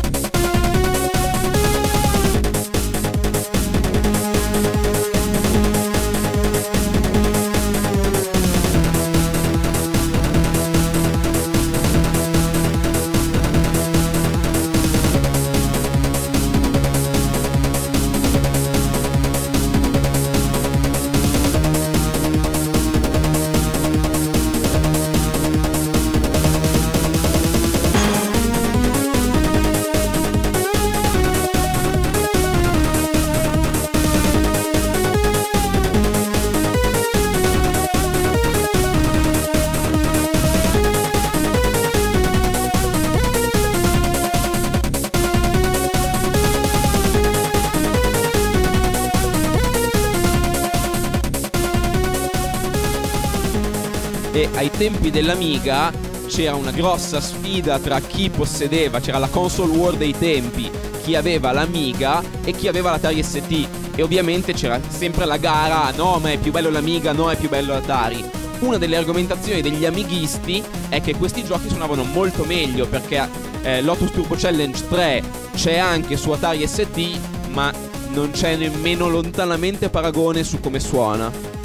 Ai 54.56 54.70
tempi 54.70 55.10
dell'Amiga 55.10 55.92
c'era 56.26 56.54
una 56.54 56.70
grossa 56.70 57.20
sfida 57.20 57.78
tra 57.78 58.00
chi 58.00 58.30
possedeva, 58.30 59.00
c'era 59.00 59.18
la 59.18 59.28
console 59.28 59.76
war 59.76 59.94
dei 59.94 60.16
tempi, 60.16 60.70
chi 61.02 61.14
aveva 61.14 61.52
l'Amiga 61.52 62.22
e 62.42 62.52
chi 62.52 62.66
aveva 62.66 62.90
l'Atari 62.90 63.22
ST 63.22 63.68
e 63.94 64.02
ovviamente 64.02 64.52
c'era 64.54 64.80
sempre 64.88 65.24
la 65.26 65.36
gara, 65.36 65.92
no 65.92 66.18
ma 66.18 66.32
è 66.32 66.38
più 66.38 66.52
bello 66.52 66.70
l'Amiga, 66.70 67.12
no 67.12 67.30
è 67.30 67.36
più 67.36 67.48
bello 67.48 67.74
l'Atari. 67.74 68.24
Una 68.60 68.78
delle 68.78 68.96
argomentazioni 68.96 69.60
degli 69.60 69.84
amighisti 69.84 70.62
è 70.88 71.02
che 71.02 71.14
questi 71.14 71.44
giochi 71.44 71.68
suonavano 71.68 72.04
molto 72.04 72.44
meglio 72.44 72.86
perché 72.88 73.28
eh, 73.62 73.82
Lotus 73.82 74.10
Turbo 74.10 74.34
Challenge 74.36 74.88
3 74.88 75.22
c'è 75.54 75.76
anche 75.76 76.16
su 76.16 76.30
Atari 76.30 76.66
ST 76.66 77.18
ma 77.50 77.70
non 78.14 78.30
c'è 78.30 78.56
nemmeno 78.56 79.08
lontanamente 79.08 79.90
paragone 79.90 80.42
su 80.42 80.60
come 80.60 80.80
suona. 80.80 81.55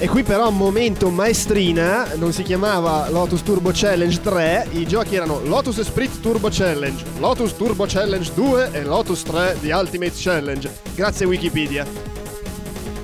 E 0.00 0.06
qui 0.06 0.22
però 0.22 0.48
momento 0.50 1.10
maestrina, 1.10 2.14
non 2.14 2.32
si 2.32 2.44
chiamava 2.44 3.10
Lotus 3.10 3.42
Turbo 3.42 3.72
Challenge 3.74 4.20
3, 4.20 4.68
i 4.74 4.86
giochi 4.86 5.16
erano 5.16 5.40
Lotus 5.40 5.78
Esprit 5.78 6.20
Turbo 6.20 6.48
Challenge, 6.52 7.04
Lotus 7.18 7.56
Turbo 7.56 7.84
Challenge 7.84 8.32
2 8.32 8.70
e 8.74 8.84
Lotus 8.84 9.24
3 9.24 9.56
di 9.58 9.70
Ultimate 9.70 10.12
Challenge. 10.14 10.72
Grazie 10.94 11.26
Wikipedia. 11.26 11.84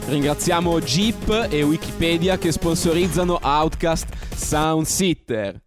Ringraziamo 0.06 0.80
Jeep 0.80 1.48
e 1.50 1.64
Wikipedia 1.64 2.38
che 2.38 2.52
sponsorizzano 2.52 3.40
Outcast 3.42 4.06
Sound 4.36 4.86
Sitter. 4.86 5.60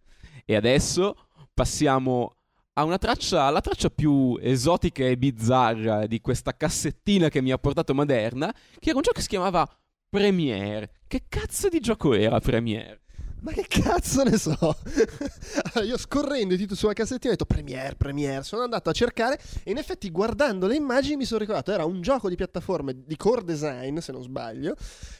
E 0.46 0.56
adesso 0.56 1.14
passiamo 1.52 2.36
a 2.72 2.84
una 2.84 2.96
traccia, 2.96 3.50
la 3.50 3.60
traccia 3.60 3.90
più 3.90 4.38
esotica 4.40 5.04
e 5.04 5.18
bizzarra 5.18 6.06
di 6.06 6.22
questa 6.22 6.56
cassettina 6.56 7.28
che 7.28 7.42
mi 7.42 7.50
ha 7.50 7.58
portato 7.58 7.92
Maderna, 7.92 8.50
che 8.78 8.88
era 8.88 8.96
un 8.96 9.02
gioco 9.02 9.16
che 9.16 9.22
si 9.22 9.28
chiamava 9.28 9.68
Premiere. 10.10 10.90
Che 11.06 11.24
cazzo 11.28 11.68
di 11.68 11.80
gioco 11.80 12.14
era 12.14 12.40
Premiere? 12.40 13.00
Ma 13.40 13.52
che 13.52 13.66
cazzo 13.68 14.22
ne 14.22 14.38
so? 14.38 14.56
io 15.84 15.98
scorrendo 15.98 16.54
i 16.54 16.56
titoli 16.56 16.78
sulla 16.78 16.94
cassettina 16.94 17.34
ho 17.34 17.36
detto 17.36 17.44
Premiere, 17.44 17.94
Premiere. 17.94 18.42
Sono 18.42 18.62
andato 18.62 18.88
a 18.88 18.92
cercare 18.92 19.38
e 19.62 19.70
in 19.70 19.76
effetti 19.76 20.10
guardando 20.10 20.66
le 20.66 20.76
immagini 20.76 21.16
mi 21.16 21.26
sono 21.26 21.40
ricordato 21.40 21.72
era 21.72 21.84
un 21.84 22.00
gioco 22.00 22.30
di 22.30 22.36
piattaforme 22.36 23.04
di 23.04 23.16
core 23.16 23.44
design, 23.44 23.98
se 23.98 24.12
non 24.12 24.22
sbaglio, 24.22 24.74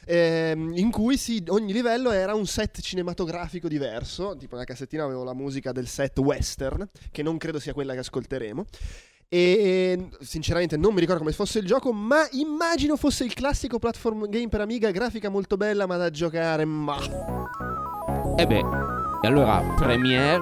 ehm, 0.05 0.75
in 0.75 0.89
cui 0.89 1.17
sì, 1.17 1.43
ogni 1.49 1.71
livello 1.71 2.09
era 2.09 2.33
un 2.33 2.47
set 2.47 2.81
cinematografico 2.81 3.67
diverso. 3.67 4.35
Tipo 4.37 4.55
nella 4.55 4.65
cassettina 4.65 5.03
avevo 5.03 5.23
la 5.23 5.35
musica 5.35 5.71
del 5.71 5.87
set 5.87 6.17
western, 6.17 6.89
che 7.11 7.21
non 7.21 7.37
credo 7.37 7.59
sia 7.59 7.73
quella 7.73 7.93
che 7.93 7.99
ascolteremo. 7.99 8.65
E 9.31 10.09
sinceramente 10.21 10.75
non 10.75 10.91
mi 10.91 11.01
ricordo 11.01 11.21
come 11.21 11.33
fosse 11.33 11.59
il 11.59 11.67
gioco, 11.67 11.93
ma 11.93 12.27
immagino 12.31 12.95
fosse 12.95 13.25
il 13.25 13.35
classico 13.35 13.77
platform 13.77 14.27
game 14.27 14.47
per 14.47 14.61
Amiga, 14.61 14.89
grafica 14.89 15.29
molto 15.29 15.55
bella, 15.55 15.85
ma 15.85 15.97
da 15.97 16.09
giocare, 16.09 16.65
ma... 16.65 16.97
E 18.35 18.47
beh, 18.47 18.63
e 19.21 19.27
allora 19.27 19.61
Premiere 19.77 20.41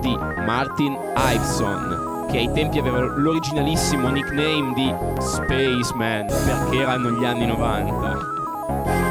di 0.00 0.14
Martin 0.16 0.96
Iveson, 1.16 2.26
che 2.30 2.38
ai 2.38 2.52
tempi 2.52 2.78
aveva 2.78 3.00
l'originalissimo 3.00 4.08
nickname 4.08 4.72
di 4.72 4.94
Spaceman, 5.20 6.26
perché 6.26 6.76
erano 6.76 7.10
gli 7.10 7.24
anni 7.24 7.44
90. 7.44 9.07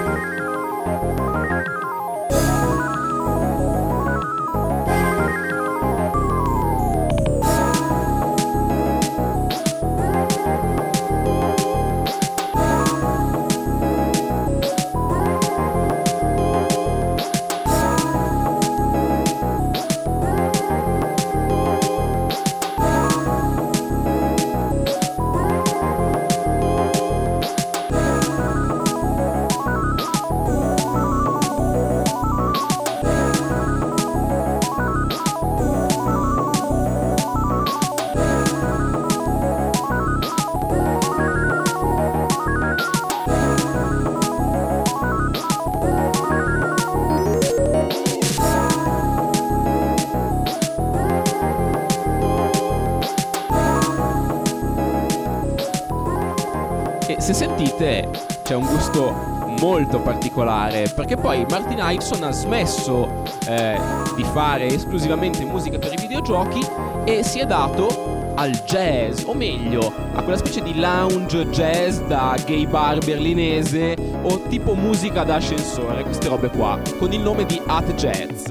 C'è 58.47 58.55
un 58.55 58.65
gusto 58.65 59.12
molto 59.60 59.99
particolare 59.99 60.89
perché 60.95 61.17
poi 61.17 61.45
Martin 61.49 61.79
Iveson 61.81 62.23
ha 62.23 62.31
smesso 62.31 63.23
eh, 63.45 63.77
di 64.15 64.23
fare 64.23 64.67
esclusivamente 64.67 65.43
musica 65.43 65.77
per 65.77 65.91
i 65.91 65.97
videogiochi 65.97 66.65
e 67.03 67.23
si 67.23 67.39
è 67.39 67.45
dato 67.45 68.31
al 68.36 68.51
jazz, 68.65 69.23
o 69.25 69.33
meglio, 69.33 69.91
a 70.13 70.21
quella 70.21 70.38
specie 70.38 70.62
di 70.62 70.79
lounge 70.79 71.49
jazz 71.49 71.99
da 72.03 72.38
gay 72.45 72.65
bar 72.65 72.99
berlinese 72.99 73.97
o 74.21 74.39
tipo 74.47 74.75
musica 74.75 75.25
da 75.25 75.36
ascensore, 75.36 76.03
queste 76.03 76.29
robe 76.29 76.47
qua, 76.49 76.79
con 76.99 77.12
il 77.12 77.19
nome 77.19 77.45
di 77.45 77.62
At 77.65 77.95
Jazz. 77.95 78.45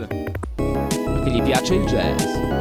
Perché 0.56 1.30
gli 1.30 1.40
piace 1.40 1.74
il 1.74 1.84
jazz. 1.86 2.55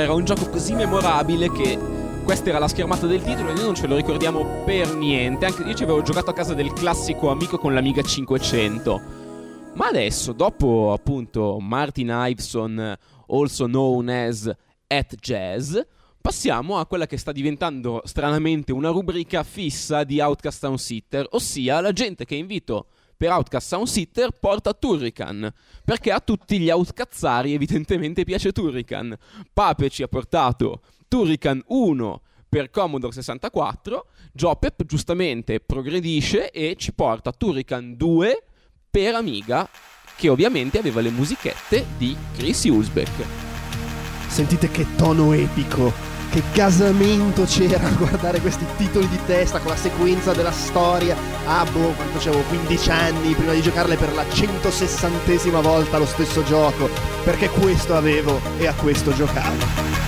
Premiere 0.00 0.04
era 0.04 0.14
un 0.14 0.24
gioco 0.24 0.48
così 0.48 0.74
memorabile 0.74 1.50
che 1.50 1.78
questa 2.24 2.48
era 2.48 2.58
la 2.58 2.68
schermata 2.68 3.06
del 3.06 3.22
titolo 3.22 3.50
e 3.50 3.54
noi 3.54 3.64
non 3.64 3.74
ce 3.74 3.86
lo 3.86 3.96
ricordiamo 3.96 4.62
per 4.64 4.94
niente. 4.94 5.46
Anche 5.46 5.62
io 5.62 5.74
ci 5.74 5.82
avevo 5.82 6.02
giocato 6.02 6.30
a 6.30 6.34
casa 6.34 6.54
del 6.54 6.72
classico 6.72 7.30
amico 7.30 7.58
con 7.58 7.74
l'Amiga 7.74 8.02
500. 8.02 9.00
Ma 9.74 9.86
adesso, 9.88 10.32
dopo 10.32 10.92
appunto 10.92 11.58
Martin 11.60 12.10
Iveson, 12.12 12.96
also 13.28 13.66
known 13.66 14.08
as 14.08 14.50
At 14.86 15.16
Jazz, 15.16 15.78
passiamo 16.20 16.78
a 16.78 16.86
quella 16.86 17.06
che 17.06 17.18
sta 17.18 17.32
diventando 17.32 18.00
stranamente 18.04 18.72
una 18.72 18.90
rubrica 18.90 19.42
fissa 19.42 20.04
di 20.04 20.20
Outcast 20.20 20.58
Sound 20.60 20.78
Sitter, 20.78 21.26
ossia 21.30 21.80
la 21.80 21.92
gente 21.92 22.24
che 22.24 22.36
invito 22.36 22.86
per 23.20 23.32
Outcast 23.32 23.68
Sound 23.68 23.86
Sitter 23.86 24.30
porta 24.30 24.72
Turrican, 24.72 25.52
perché 25.84 26.10
a 26.10 26.20
tutti 26.20 26.58
gli 26.58 26.70
outcazzari 26.70 27.52
evidentemente 27.52 28.24
piace 28.24 28.50
Turrican. 28.50 29.14
Pape 29.52 29.90
ci 29.90 30.02
ha 30.02 30.08
portato 30.08 30.80
Turrican 31.06 31.62
1 31.66 32.22
per 32.48 32.70
Commodore 32.70 33.12
64, 33.12 34.06
Jopep 34.32 34.86
giustamente 34.86 35.60
progredisce 35.60 36.50
e 36.50 36.76
ci 36.78 36.94
porta 36.94 37.30
Turrican 37.30 37.94
2 37.94 38.42
per 38.90 39.14
Amiga, 39.14 39.68
che 40.16 40.30
ovviamente 40.30 40.78
aveva 40.78 41.02
le 41.02 41.10
musichette 41.10 41.88
di 41.98 42.16
Chris 42.34 42.64
Usbeck. 42.64 43.26
Sentite 44.28 44.70
che 44.70 44.86
tono 44.96 45.34
epico 45.34 46.19
che 46.30 46.42
gasamento 46.54 47.44
c'era 47.44 47.86
a 47.86 47.90
guardare 47.90 48.40
questi 48.40 48.64
titoli 48.76 49.08
di 49.08 49.18
testa 49.26 49.58
con 49.58 49.70
la 49.70 49.76
sequenza 49.76 50.32
della 50.32 50.52
storia. 50.52 51.16
Ah, 51.46 51.64
boh, 51.70 51.92
quanto 51.92 52.18
c'avevo 52.18 52.42
15 52.44 52.90
anni 52.90 53.34
prima 53.34 53.52
di 53.52 53.60
giocarle 53.60 53.96
per 53.96 54.14
la 54.14 54.22
160esima 54.22 55.60
volta 55.60 55.98
lo 55.98 56.06
stesso 56.06 56.42
gioco. 56.44 56.88
Perché 57.24 57.48
questo 57.48 57.96
avevo 57.96 58.40
e 58.58 58.66
a 58.66 58.74
questo 58.74 59.12
giocavo. 59.12 59.99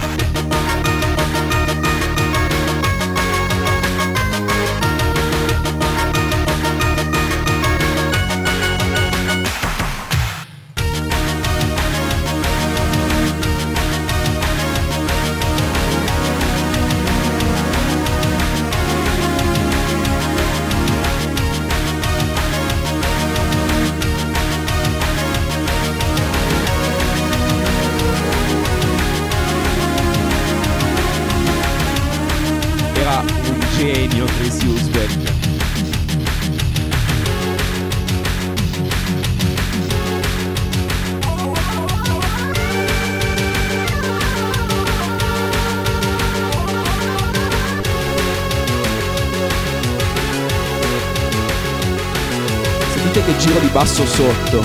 Basso 53.82 54.06
sotto. 54.06 54.64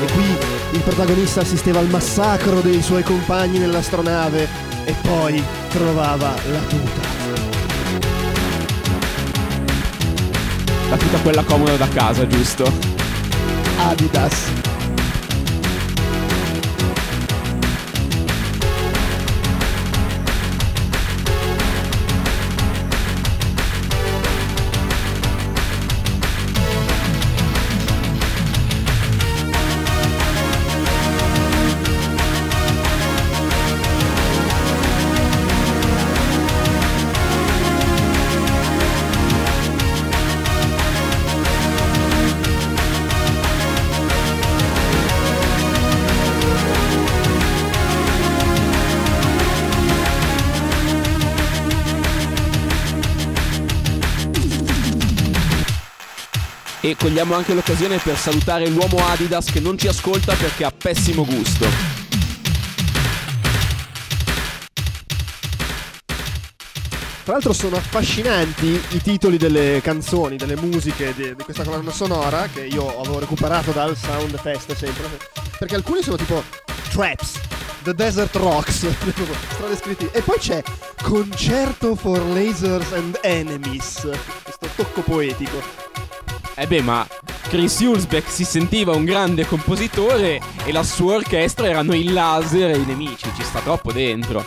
E 0.00 0.12
qui 0.12 0.36
il 0.72 0.80
protagonista 0.80 1.42
assisteva 1.42 1.78
al 1.78 1.86
massacro 1.86 2.60
dei 2.60 2.82
suoi 2.82 3.04
compagni 3.04 3.58
nell'astronave 3.58 4.48
e 4.84 4.94
poi 5.00 5.40
trovava 5.68 6.34
la 6.50 6.58
tuta. 6.58 7.00
La 10.90 10.96
tuta 10.96 11.18
quella 11.18 11.44
comoda 11.44 11.76
da 11.76 11.86
casa, 11.86 12.26
giusto? 12.26 12.64
Adidas. 13.78 14.51
E 56.84 56.96
cogliamo 56.96 57.32
anche 57.34 57.54
l'occasione 57.54 57.98
per 57.98 58.18
salutare 58.18 58.66
l'uomo 58.66 58.98
Adidas 59.06 59.52
che 59.52 59.60
non 59.60 59.78
ci 59.78 59.86
ascolta 59.86 60.34
perché 60.34 60.64
ha 60.64 60.72
pessimo 60.76 61.24
gusto. 61.24 61.64
Tra 67.22 67.34
l'altro 67.34 67.52
sono 67.52 67.76
affascinanti 67.76 68.82
i 68.90 69.00
titoli 69.00 69.36
delle 69.36 69.80
canzoni, 69.80 70.36
delle 70.36 70.56
musiche 70.56 71.14
di, 71.14 71.36
di 71.36 71.42
questa 71.44 71.62
colonna 71.62 71.92
sonora 71.92 72.48
che 72.52 72.62
io 72.62 73.00
avevo 73.00 73.20
recuperato 73.20 73.70
dal 73.70 73.96
Sound 73.96 74.36
Fest 74.40 74.74
sempre. 74.74 75.08
Perché 75.56 75.76
alcuni 75.76 76.02
sono 76.02 76.16
tipo 76.16 76.42
Traps, 76.90 77.38
The 77.84 77.94
Desert 77.94 78.34
Rocks, 78.34 78.88
strade 79.54 79.76
scritti. 79.76 80.08
E 80.10 80.20
poi 80.20 80.38
c'è 80.38 80.64
Concerto 81.00 81.94
for 81.94 82.18
Lasers 82.18 82.90
and 82.90 83.16
Enemies, 83.22 84.08
questo 84.42 84.68
tocco 84.74 85.02
poetico. 85.02 85.81
Eh 86.54 86.66
beh, 86.66 86.82
ma 86.82 87.06
Chris 87.48 87.80
Hulsbeck 87.80 88.30
si 88.30 88.44
sentiva 88.44 88.92
un 88.92 89.04
grande 89.04 89.46
compositore 89.46 90.40
e 90.64 90.72
la 90.72 90.82
sua 90.82 91.14
orchestra 91.14 91.66
erano 91.66 91.94
i 91.94 92.12
laser 92.12 92.70
e 92.70 92.76
i 92.76 92.84
nemici, 92.84 93.30
ci 93.34 93.42
sta 93.42 93.60
troppo 93.60 93.92
dentro. 93.92 94.44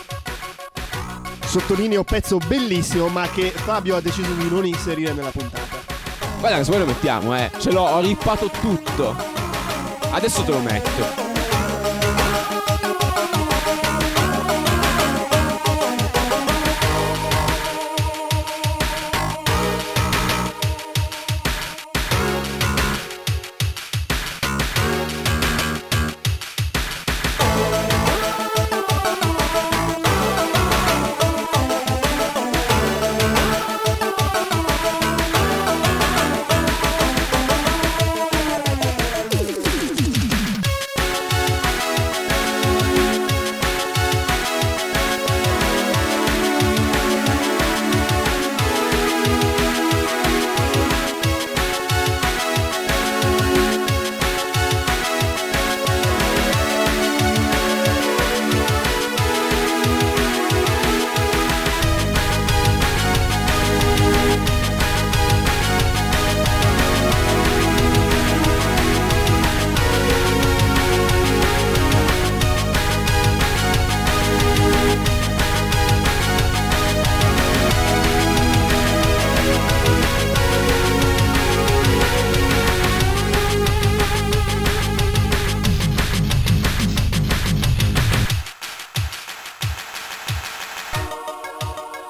Sottolineo 1.44 2.04
pezzo 2.04 2.38
bellissimo 2.38 3.08
ma 3.08 3.28
che 3.28 3.50
Fabio 3.50 3.96
ha 3.96 4.00
deciso 4.00 4.32
di 4.32 4.48
non 4.48 4.66
inserire 4.66 5.12
nella 5.12 5.30
puntata. 5.30 5.76
Guarda 6.38 6.58
se 6.58 6.70
vuoi 6.70 6.80
lo 6.80 6.86
mettiamo, 6.86 7.36
eh. 7.36 7.50
Ce 7.58 7.72
l'ho, 7.72 7.82
ho 7.82 8.00
rippato 8.00 8.50
tutto. 8.60 9.16
Adesso 10.10 10.42
te 10.42 10.50
lo 10.50 10.60
metto. 10.60 11.25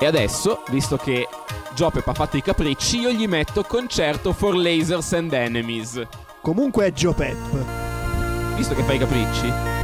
E 0.06 0.08
adesso, 0.08 0.62
visto 0.70 0.96
che 0.96 1.26
Jopep 1.74 2.06
ha 2.06 2.14
fatto 2.14 2.36
i 2.36 2.40
capricci, 2.40 3.00
io 3.00 3.10
gli 3.10 3.26
metto 3.26 3.64
concerto 3.64 4.32
for 4.32 4.54
lasers 4.54 5.12
and 5.14 5.32
enemies. 5.32 6.00
Comunque 6.40 6.86
è 6.86 6.92
Joe 6.92 7.12
Pep. 7.12 8.54
Visto 8.54 8.76
che 8.76 8.84
fai 8.84 8.94
i 8.94 8.98
capricci. 9.00 9.75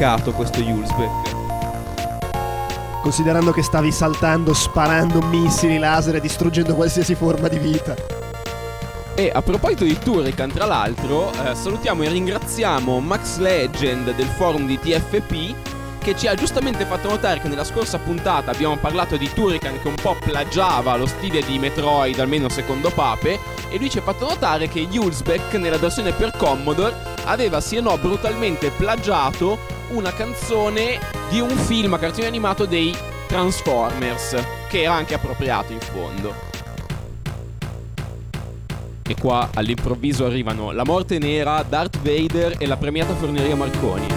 Com'è 0.00 0.14
delicato 0.14 0.32
questo 0.32 0.60
Hulsbeck? 0.60 1.36
Considerando 3.02 3.52
che 3.52 3.62
stavi 3.62 3.92
saltando, 3.92 4.54
sparando 4.54 5.20
missili 5.20 5.76
laser 5.76 6.16
e 6.16 6.20
distruggendo 6.22 6.74
qualsiasi 6.74 7.14
forma 7.14 7.48
di 7.48 7.58
vita. 7.58 7.94
E 9.14 9.30
a 9.30 9.42
proposito 9.42 9.84
di 9.84 9.98
Turrican, 9.98 10.50
tra 10.50 10.64
l'altro, 10.64 11.30
eh, 11.32 11.54
salutiamo 11.54 12.02
e 12.02 12.08
ringraziamo 12.08 12.98
Max 13.00 13.36
Legend 13.36 14.14
del 14.14 14.26
forum 14.26 14.66
di 14.66 14.78
TFP 14.78 15.54
che 15.98 16.16
ci 16.16 16.26
ha 16.26 16.34
giustamente 16.34 16.86
fatto 16.86 17.10
notare 17.10 17.38
che 17.40 17.48
nella 17.48 17.64
scorsa 17.64 17.98
puntata 17.98 18.50
abbiamo 18.50 18.78
parlato 18.78 19.18
di 19.18 19.30
Turrican 19.30 19.82
che 19.82 19.88
un 19.88 19.96
po' 20.00 20.16
plagiava 20.18 20.96
lo 20.96 21.04
stile 21.04 21.42
di 21.42 21.58
Metroid, 21.58 22.18
almeno 22.18 22.48
secondo 22.48 22.88
Pape, 22.88 23.38
e 23.68 23.76
lui 23.76 23.90
ci 23.90 23.98
ha 23.98 24.02
fatto 24.02 24.26
notare 24.26 24.66
che 24.66 24.88
Hulsbeck 24.90 25.52
nella 25.56 25.76
versione 25.76 26.12
per 26.12 26.32
Commodore 26.38 26.96
aveva 27.24 27.60
sì 27.60 27.76
e 27.76 27.82
no 27.82 27.98
brutalmente 27.98 28.70
plagiato 28.70 29.79
una 29.90 30.12
canzone 30.12 30.98
di 31.28 31.40
un 31.40 31.50
film 31.50 31.94
a 31.94 31.98
cartone 31.98 32.26
animato 32.26 32.64
dei 32.64 32.94
Transformers, 33.26 34.36
che 34.68 34.82
era 34.82 34.94
anche 34.94 35.14
appropriato 35.14 35.72
in 35.72 35.80
fondo. 35.80 36.34
E 39.02 39.14
qua 39.14 39.50
all'improvviso 39.54 40.24
arrivano 40.24 40.70
La 40.70 40.84
Morte 40.84 41.18
Nera, 41.18 41.64
Darth 41.68 41.98
Vader 41.98 42.56
e 42.58 42.66
la 42.66 42.76
premiata 42.76 43.14
Forneria 43.14 43.56
Marconi. 43.56 44.09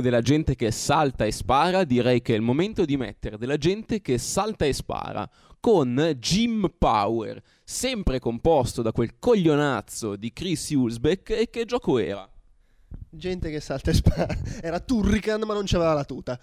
Dopo 0.00 0.02
della 0.02 0.22
gente 0.22 0.56
che 0.56 0.70
salta 0.70 1.24
e 1.24 1.30
spara, 1.30 1.84
direi 1.84 2.22
che 2.22 2.32
è 2.32 2.36
il 2.36 2.42
momento 2.42 2.84
di 2.84 2.96
mettere 2.96 3.36
della 3.36 3.56
gente 3.56 4.00
che 4.00 4.18
salta 4.18 4.64
e 4.64 4.72
spara 4.72 5.28
con 5.60 6.16
Jim 6.18 6.72
Power, 6.76 7.40
sempre 7.62 8.18
composto 8.18 8.82
da 8.82 8.92
quel 8.92 9.18
coglionazzo 9.18 10.16
di 10.16 10.32
Chris 10.32 10.70
Hulsbeck 10.70 11.30
e 11.30 11.50
che 11.50 11.66
gioco 11.66 11.98
era? 11.98 12.28
Gente 13.10 13.50
che 13.50 13.60
salta 13.60 13.90
e 13.90 13.94
spara. 13.94 14.34
Era 14.62 14.80
Turrican 14.80 15.42
ma 15.42 15.54
non 15.54 15.64
c'aveva 15.66 15.92
la 15.92 16.04
tuta. 16.04 16.38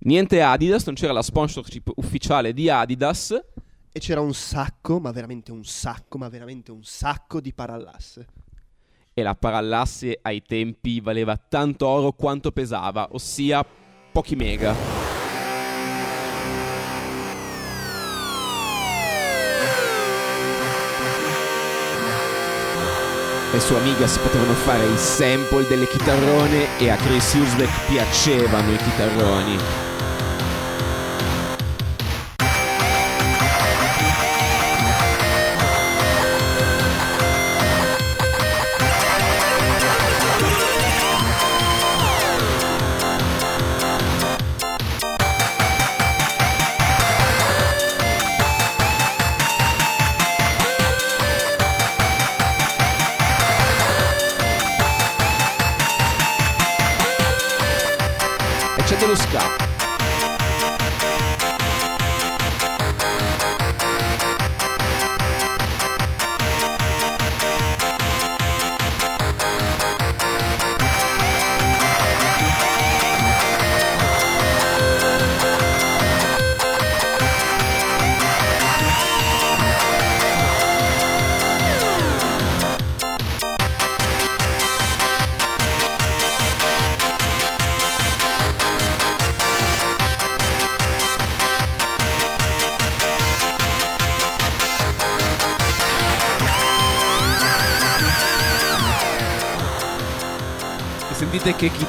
Niente 0.00 0.42
Adidas, 0.42 0.84
non 0.84 0.94
c'era 0.94 1.12
la 1.12 1.22
sponsorship 1.22 1.90
ufficiale 1.96 2.52
di 2.52 2.68
Adidas. 2.68 3.42
E 3.90 4.00
c'era 4.00 4.20
un 4.20 4.34
sacco, 4.34 5.00
ma 5.00 5.10
veramente 5.12 5.50
un 5.50 5.64
sacco, 5.64 6.18
ma 6.18 6.28
veramente 6.28 6.70
un 6.70 6.84
sacco 6.84 7.40
di 7.40 7.54
parallasse. 7.54 8.26
E 9.16 9.22
la 9.22 9.36
parallasse 9.36 10.18
ai 10.22 10.42
tempi 10.42 11.00
valeva 11.00 11.36
tanto 11.36 11.86
oro 11.86 12.10
quanto 12.10 12.50
pesava, 12.50 13.10
ossia 13.12 13.64
pochi 14.10 14.34
mega. 14.34 14.74
Le 23.52 23.60
sue 23.60 23.78
amiche 23.78 24.08
si 24.08 24.18
potevano 24.18 24.52
fare 24.54 24.84
i 24.84 24.96
sample 24.96 25.64
delle 25.68 25.86
chitarrone 25.86 26.76
e 26.80 26.90
a 26.90 26.96
Chris 26.96 27.34
Husbeck 27.34 27.86
piacevano 27.86 28.72
i 28.72 28.76
chitarroni. 28.76 29.93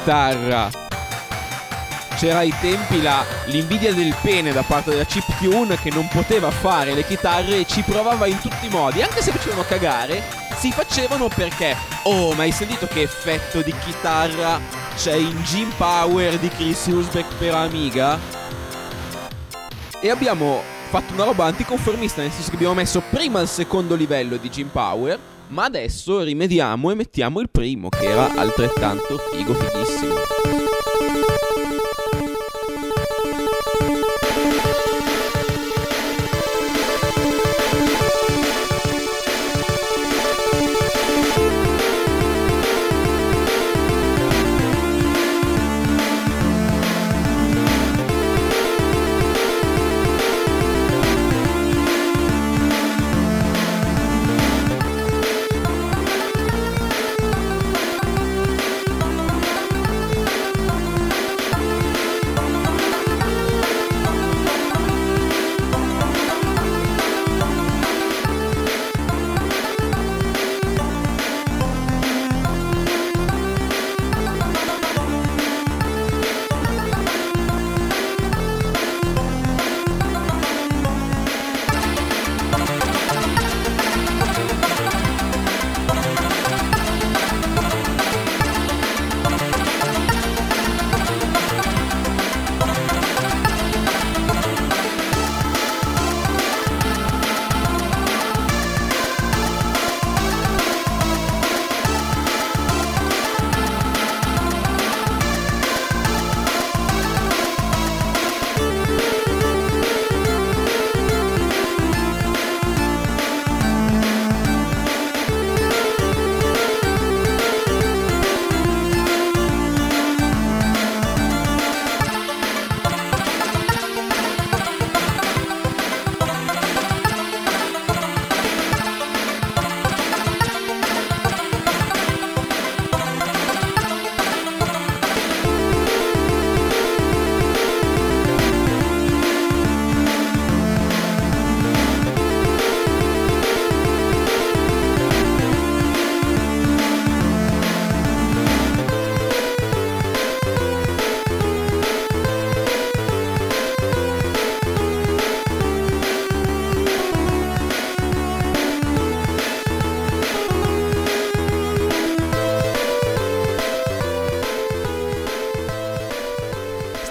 Chitarra. 0.06 0.70
C'era 2.16 2.38
ai 2.38 2.54
tempi 2.60 3.02
la, 3.02 3.24
l'invidia 3.46 3.92
del 3.92 4.14
pene 4.22 4.52
da 4.52 4.62
parte 4.62 4.90
della 4.90 5.04
chiptune 5.04 5.76
che 5.80 5.90
non 5.90 6.06
poteva 6.08 6.52
fare 6.52 6.94
le 6.94 7.04
chitarre 7.04 7.58
e 7.58 7.66
ci 7.66 7.82
provava 7.82 8.26
in 8.26 8.38
tutti 8.38 8.66
i 8.66 8.68
modi. 8.68 9.02
Anche 9.02 9.20
se 9.20 9.32
facevano 9.32 9.64
cagare, 9.64 10.22
si 10.58 10.70
facevano 10.70 11.26
perché, 11.26 11.76
oh, 12.04 12.34
ma 12.34 12.44
hai 12.44 12.52
sentito 12.52 12.86
che 12.86 13.02
effetto 13.02 13.62
di 13.62 13.74
chitarra 13.84 14.60
c'è 14.96 15.14
in 15.14 15.42
Jim 15.42 15.70
Power 15.76 16.38
di 16.38 16.48
Chris 16.50 16.86
Husbeck 16.86 17.34
per 17.34 17.54
Amiga? 17.54 18.16
E 20.00 20.08
abbiamo 20.08 20.62
fatto 20.88 21.14
una 21.14 21.24
roba 21.24 21.46
anticonformista, 21.46 22.22
nel 22.22 22.30
senso 22.30 22.50
che 22.50 22.54
abbiamo 22.54 22.74
messo 22.74 23.02
prima 23.10 23.40
il 23.40 23.48
secondo 23.48 23.96
livello 23.96 24.36
di 24.36 24.48
Jim 24.50 24.68
Power, 24.68 25.18
ma 25.48 25.64
adesso 25.64 26.22
rimediamo 26.22 26.90
e 26.90 26.94
mettiamo 26.94 27.40
il 27.40 27.48
primo, 27.50 27.88
che 27.88 28.04
era 28.04 28.34
altrettanto 28.34 29.18
figo, 29.18 29.54
fighissimo. 29.54 30.65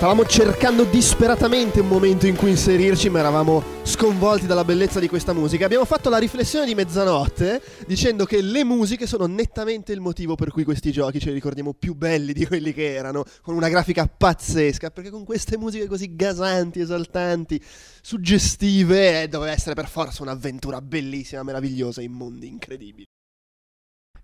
Stavamo 0.06 0.30
cercando 0.30 0.84
disperatamente 0.84 1.80
un 1.80 1.88
momento 1.88 2.28
in 2.28 2.36
cui 2.36 2.52
inserirci, 2.52 3.10
ma 3.10 3.18
eravamo 3.18 3.64
sconvolti 3.82 4.46
dalla 4.46 4.64
bellezza 4.64 5.00
di 5.00 5.08
questa 5.08 5.34
musica. 5.34 5.66
Abbiamo 5.66 5.84
fatto 5.84 6.12
la 6.12 6.20
riflessione 6.20 6.68
di 6.68 6.76
mezzanotte 6.76 7.60
dicendo 7.88 8.26
che 8.26 8.40
le 8.44 8.64
musiche 8.64 9.08
sono 9.08 9.26
nettamente 9.26 9.94
il 9.94 10.02
motivo 10.02 10.36
per 10.36 10.52
cui 10.52 10.64
questi 10.64 10.92
giochi 10.92 11.20
ce 11.20 11.30
li 11.30 11.34
ricordiamo 11.34 11.74
più 11.74 11.96
belli 11.96 12.34
di 12.34 12.46
quelli 12.46 12.72
che 12.72 12.94
erano, 12.94 13.24
con 13.42 13.56
una 13.56 13.68
grafica 13.68 14.06
pazzesca, 14.06 14.92
perché 14.92 15.10
con 15.10 15.24
queste 15.26 15.58
musiche 15.58 15.88
così 15.88 16.16
gasanti, 16.16 16.82
esaltanti, 16.82 17.60
suggestive, 18.00 19.24
eh, 19.24 19.28
doveva 19.28 19.54
essere 19.54 19.74
per 19.74 19.88
forza 19.88 20.22
un'avventura 20.22 20.82
bellissima, 20.82 21.42
meravigliosa, 21.42 22.04
in 22.04 22.12
mondi 22.12 22.48
incredibili. 22.48 23.06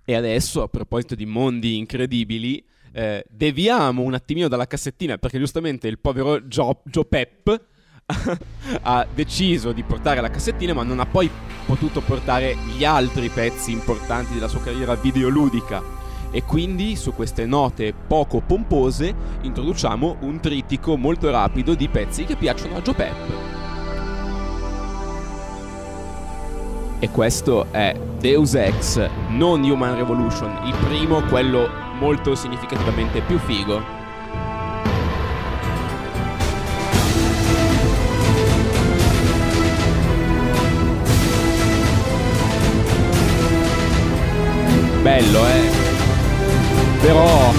E 0.05 0.13
adesso, 0.13 0.61
a 0.61 0.67
proposito 0.67 1.15
di 1.15 1.25
mondi 1.25 1.77
incredibili, 1.77 2.63
eh, 2.93 3.25
deviamo 3.29 4.01
un 4.01 4.13
attimino 4.13 4.47
dalla 4.47 4.67
cassettina 4.67 5.17
perché 5.17 5.37
giustamente 5.37 5.87
il 5.87 5.99
povero 5.99 6.41
Joe, 6.41 6.77
Joe 6.83 7.05
Pep 7.05 7.65
ha 8.81 9.07
deciso 9.13 9.71
di 9.71 9.83
portare 9.83 10.21
la 10.21 10.29
cassettina 10.29 10.73
ma 10.73 10.83
non 10.83 10.99
ha 10.99 11.05
poi 11.05 11.29
potuto 11.65 12.01
portare 12.01 12.55
gli 12.75 12.83
altri 12.83 13.29
pezzi 13.29 13.71
importanti 13.71 14.33
della 14.33 14.47
sua 14.47 14.61
carriera 14.61 14.95
videoludica 14.95 15.99
e 16.31 16.43
quindi 16.43 16.95
su 16.95 17.13
queste 17.13 17.45
note 17.45 17.93
poco 17.93 18.41
pompose 18.41 19.13
introduciamo 19.41 20.17
un 20.21 20.39
trittico 20.39 20.97
molto 20.97 21.29
rapido 21.29 21.73
di 21.75 21.89
pezzi 21.89 22.23
che 22.23 22.35
piacciono 22.35 22.77
a 22.77 22.81
Joe 22.81 22.95
Pep. 22.95 23.49
E 26.99 27.09
questo 27.09 27.67
è 27.71 27.99
Deus 28.19 28.53
Ex 28.53 29.09
Non 29.29 29.63
Human 29.63 29.95
Revolution, 29.95 30.67
il 30.67 30.75
primo, 30.85 31.21
quello 31.23 31.90
molto 32.01 32.33
significativamente 32.33 33.21
più 33.21 33.37
figo. 33.37 33.99
Bello, 45.03 45.47
eh. 45.47 45.69
Però 47.01 47.53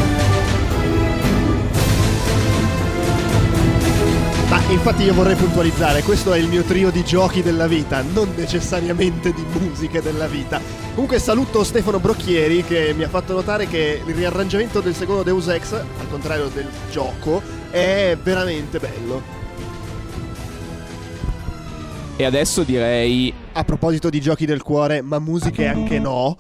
Ma 4.49 4.61
infatti 4.68 5.05
io 5.05 5.14
vorrei 5.14 5.34
puntualizzare, 5.34 6.03
questo 6.03 6.32
è 6.32 6.38
il 6.38 6.47
mio 6.47 6.62
trio 6.62 6.90
di 6.90 7.03
giochi 7.05 7.43
della 7.43 7.66
vita, 7.66 8.03
non 8.12 8.34
necessariamente 8.36 9.32
di 9.32 9.45
musiche 9.59 10.03
della 10.03 10.26
vita. 10.26 10.82
Comunque 10.95 11.18
saluto 11.18 11.64
Stefano 11.64 11.99
Brocchieri 11.99 12.62
che 12.62 12.93
mi 12.95 13.03
ha 13.03 13.09
fatto 13.09 13.32
notare 13.32 13.66
che 13.66 14.03
il 14.07 14.14
riarrangiamento 14.14 14.80
del 14.80 14.95
secondo 14.95 15.22
Deus 15.22 15.49
Ex, 15.49 15.72
al 15.72 16.09
contrario 16.11 16.49
del 16.49 16.68
gioco, 16.90 17.43
è 17.70 18.16
veramente 18.22 18.78
bello. 18.78 19.22
E 22.16 22.24
adesso 22.24 22.62
direi... 22.62 23.32
A 23.55 23.64
proposito 23.64 24.11
di 24.11 24.20
giochi 24.20 24.47
del 24.47 24.62
cuore, 24.62 25.03
ma 25.03 25.18
musiche 25.18 25.66
anche 25.66 25.99
no, 25.99 26.38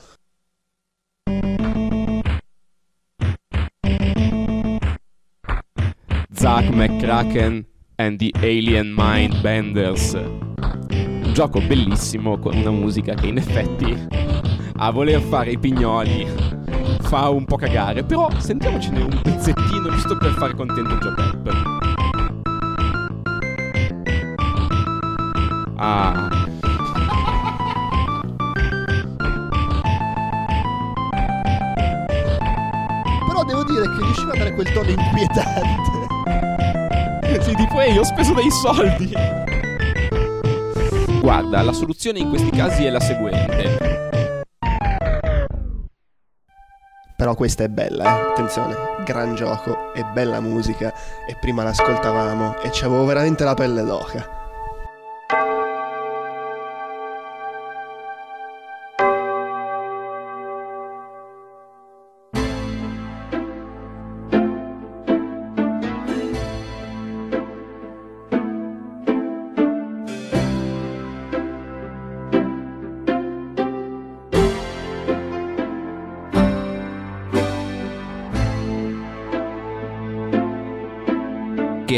Zack 6.34 6.70
McCracken 6.70 7.66
and 7.96 8.18
the 8.18 8.30
Alien 8.40 8.94
Mind 8.96 9.40
Benders. 9.40 10.12
Un 10.14 11.32
gioco 11.34 11.60
bellissimo 11.60 12.38
con 12.38 12.56
una 12.56 12.70
musica 12.70 13.14
che 13.14 13.26
in 13.26 13.36
effetti 13.36 14.31
a 14.84 14.90
voler 14.90 15.20
fare 15.20 15.52
i 15.52 15.58
pignoli 15.58 16.26
fa 17.02 17.28
un 17.28 17.44
po' 17.44 17.54
cagare, 17.54 18.02
però 18.02 18.28
sentiamocene 18.36 19.00
un 19.00 19.20
pezzettino 19.22 19.88
giusto 19.90 20.18
per 20.18 20.32
fare 20.32 20.56
contento 20.56 20.96
Joe 20.96 21.14
Pep. 21.14 21.52
Ah. 25.76 26.28
però 33.28 33.44
devo 33.44 33.62
dire 33.64 33.82
che 33.82 34.02
riusciva 34.02 34.32
a 34.32 34.36
dare 34.36 34.52
quel 34.54 34.72
tono 34.72 34.90
inquietante. 34.90 36.00
Sì, 37.40 37.54
tipo, 37.54 37.80
ehi, 37.80 37.98
ho 37.98 38.04
speso 38.04 38.34
dei 38.34 38.50
soldi. 38.50 39.12
Guarda, 41.20 41.62
la 41.62 41.72
soluzione 41.72 42.18
in 42.18 42.30
questi 42.30 42.50
casi 42.50 42.84
è 42.84 42.90
la 42.90 43.00
seguente. 43.00 44.11
Però 47.22 47.36
questa 47.36 47.62
è 47.62 47.68
bella, 47.68 48.02
eh? 48.02 48.30
attenzione, 48.32 48.74
gran 49.04 49.36
gioco 49.36 49.92
e 49.94 50.04
bella 50.12 50.40
musica 50.40 50.92
e 51.24 51.36
prima 51.40 51.62
l'ascoltavamo 51.62 52.60
e 52.62 52.70
c'avevo 52.72 53.04
veramente 53.04 53.44
la 53.44 53.54
pelle 53.54 53.84
d'oca. 53.84 54.41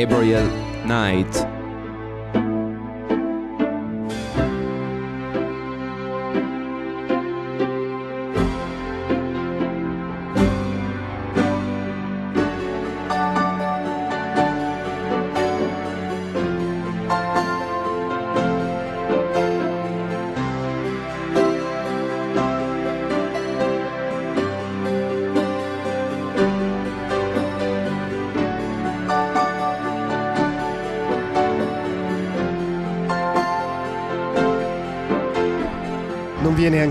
Gabriel 0.05 0.47
Knight. 0.85 1.54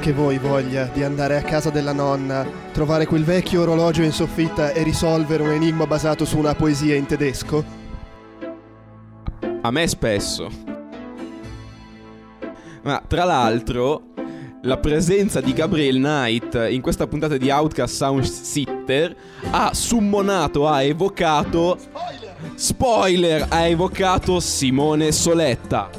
Anche 0.03 0.19
voi 0.19 0.37
voglia 0.37 0.83
di 0.91 1.01
andare 1.01 1.37
a 1.37 1.41
casa 1.41 1.69
della 1.69 1.93
nonna, 1.93 2.45
trovare 2.73 3.05
quel 3.05 3.23
vecchio 3.23 3.61
orologio 3.61 4.01
in 4.01 4.11
soffitta 4.11 4.73
e 4.73 4.83
risolvere 4.83 5.43
un 5.43 5.51
enigma 5.51 5.87
basato 5.87 6.25
su 6.25 6.37
una 6.37 6.53
poesia 6.55 6.93
in 6.95 7.05
tedesco? 7.05 7.63
A 9.61 9.71
me 9.71 9.87
spesso. 9.87 10.49
Ma 12.81 13.01
tra 13.07 13.23
l'altro, 13.23 14.07
la 14.63 14.77
presenza 14.77 15.39
di 15.39 15.53
Gabriel 15.53 15.95
Knight 15.95 16.67
in 16.69 16.81
questa 16.81 17.07
puntata 17.07 17.37
di 17.37 17.49
Outcast 17.49 17.95
Sound 17.95 18.23
Sitter 18.25 19.15
ha 19.51 19.73
summonato, 19.73 20.67
ha 20.67 20.83
evocato. 20.83 21.77
Spoiler! 22.55 23.45
Ha 23.47 23.67
evocato 23.67 24.41
Simone 24.41 25.13
Soletta. 25.13 25.89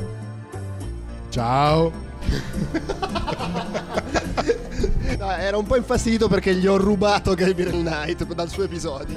Ciao. 1.31 1.91
No, 5.25 5.31
era 5.31 5.57
un 5.57 5.65
po' 5.65 5.77
infastidito 5.77 6.29
perché 6.29 6.55
gli 6.55 6.67
ho 6.67 6.77
rubato 6.77 7.33
Gabriel 7.33 7.81
Knight 7.81 8.27
dal 8.35 8.51
suo 8.51 8.65
episodio. 8.65 9.17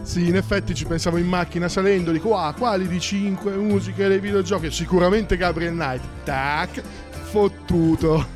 Sì, 0.00 0.26
in 0.26 0.36
effetti 0.36 0.74
ci 0.74 0.86
pensavo 0.86 1.18
in 1.18 1.26
macchina 1.26 1.68
salendo, 1.68 2.12
dico, 2.12 2.34
ah, 2.34 2.54
quali 2.54 2.88
di 2.88 2.98
5 2.98 3.52
musiche 3.56 4.08
dei 4.08 4.20
videogiochi? 4.20 4.70
Sicuramente 4.70 5.36
Gabriel 5.36 5.74
Knight. 5.74 6.02
Tac, 6.24 6.82
fottuto. 7.24 8.26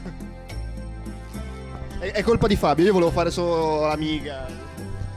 È, 1.99 2.13
è 2.13 2.23
colpa 2.23 2.47
di 2.47 2.57
Fabio, 2.57 2.85
io 2.85 2.93
volevo 2.93 3.11
fare 3.11 3.31
solo 3.31 3.87
l'amiga. 3.87 4.47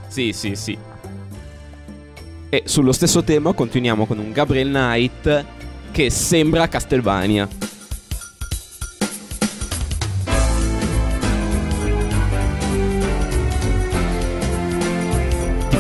Sì, 0.07 0.31
sì, 0.31 0.55
sì. 0.55 0.77
E 2.47 2.63
sullo 2.65 2.93
stesso 2.93 3.21
tema 3.21 3.51
continuiamo 3.51 4.05
con 4.05 4.17
un 4.17 4.31
Gabriel 4.31 4.69
Knight 4.69 5.45
che 5.91 6.09
sembra 6.09 6.69
Castlevania. 6.69 7.74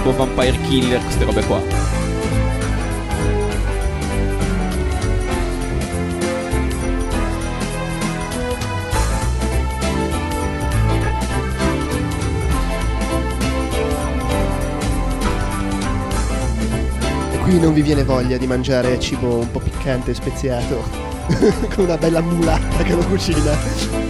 Tipo 0.05 0.17
Vampire 0.17 0.55
Killer, 0.69 1.01
queste 1.01 1.23
robe 1.23 1.43
qua. 1.45 1.59
Qui 17.41 17.59
non 17.59 17.73
vi 17.73 17.81
viene 17.81 18.03
voglia 18.03 18.37
di 18.37 18.45
mangiare 18.45 18.99
cibo 18.99 19.39
un 19.39 19.49
po' 19.49 19.59
piccante 19.59 20.11
e 20.11 20.13
speziato 20.13 20.83
con 21.73 21.85
una 21.85 21.97
bella 21.97 22.21
mulatta 22.21 22.83
che 22.83 22.93
lo 22.93 23.03
cucina. 23.05 24.04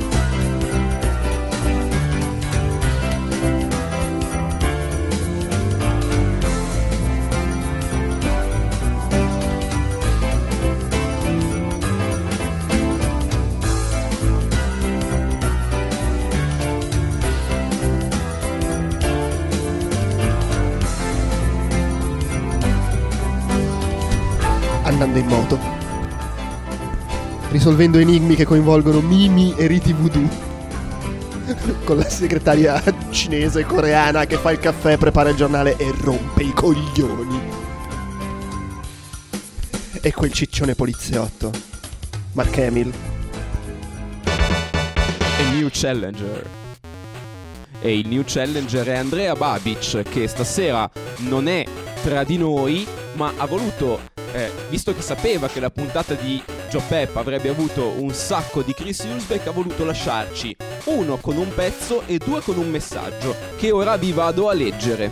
Risolvendo 27.65 27.97
enigmi 27.97 28.35
che 28.35 28.45
coinvolgono 28.45 29.01
Mimi 29.01 29.55
e 29.57 29.65
riti 29.65 29.91
voodoo, 29.91 30.29
con 31.83 31.97
la 31.97 32.07
segretaria 32.07 32.79
cinese 33.09 33.65
coreana 33.65 34.27
che 34.27 34.37
fa 34.37 34.51
il 34.51 34.59
caffè, 34.59 34.97
prepara 34.97 35.29
il 35.29 35.35
giornale 35.35 35.75
e 35.75 35.91
rompe 35.99 36.43
i 36.43 36.53
coglioni. 36.53 37.41
E 39.99 40.13
quel 40.13 40.31
ciccione 40.31 40.75
poliziotto, 40.75 41.49
Mark 42.33 42.55
Hamill. 42.59 42.93
A 44.25 45.51
new 45.51 45.67
challenger. 45.71 46.47
E 47.81 47.97
il 47.97 48.07
new 48.07 48.21
challenger 48.23 48.85
è 48.85 48.97
Andrea 48.97 49.33
Babic 49.33 50.03
che 50.03 50.27
stasera 50.27 50.87
non 51.21 51.47
è 51.47 51.65
tra 52.03 52.23
di 52.23 52.37
noi 52.37 52.85
ma 53.13 53.33
ha 53.37 53.47
voluto 53.47 54.01
eh, 54.33 54.51
visto 54.69 54.93
che 54.93 55.01
sapeva 55.01 55.47
che 55.47 55.59
la 55.59 55.71
puntata 55.71 56.13
di 56.13 56.43
Joe 56.69 57.09
avrebbe 57.13 57.49
avuto 57.49 57.87
un 57.97 58.11
sacco 58.11 58.61
di 58.61 58.73
Chris 58.73 58.99
Hulsbeck, 58.99 59.47
ha 59.47 59.51
voluto 59.51 59.85
lasciarci 59.85 60.55
uno 60.85 61.17
con 61.17 61.37
un 61.37 61.53
pezzo 61.53 62.03
e 62.05 62.17
due 62.17 62.41
con 62.41 62.57
un 62.57 62.69
messaggio, 62.69 63.35
che 63.57 63.71
ora 63.71 63.97
vi 63.97 64.11
vado 64.11 64.49
a 64.49 64.53
leggere. 64.53 65.11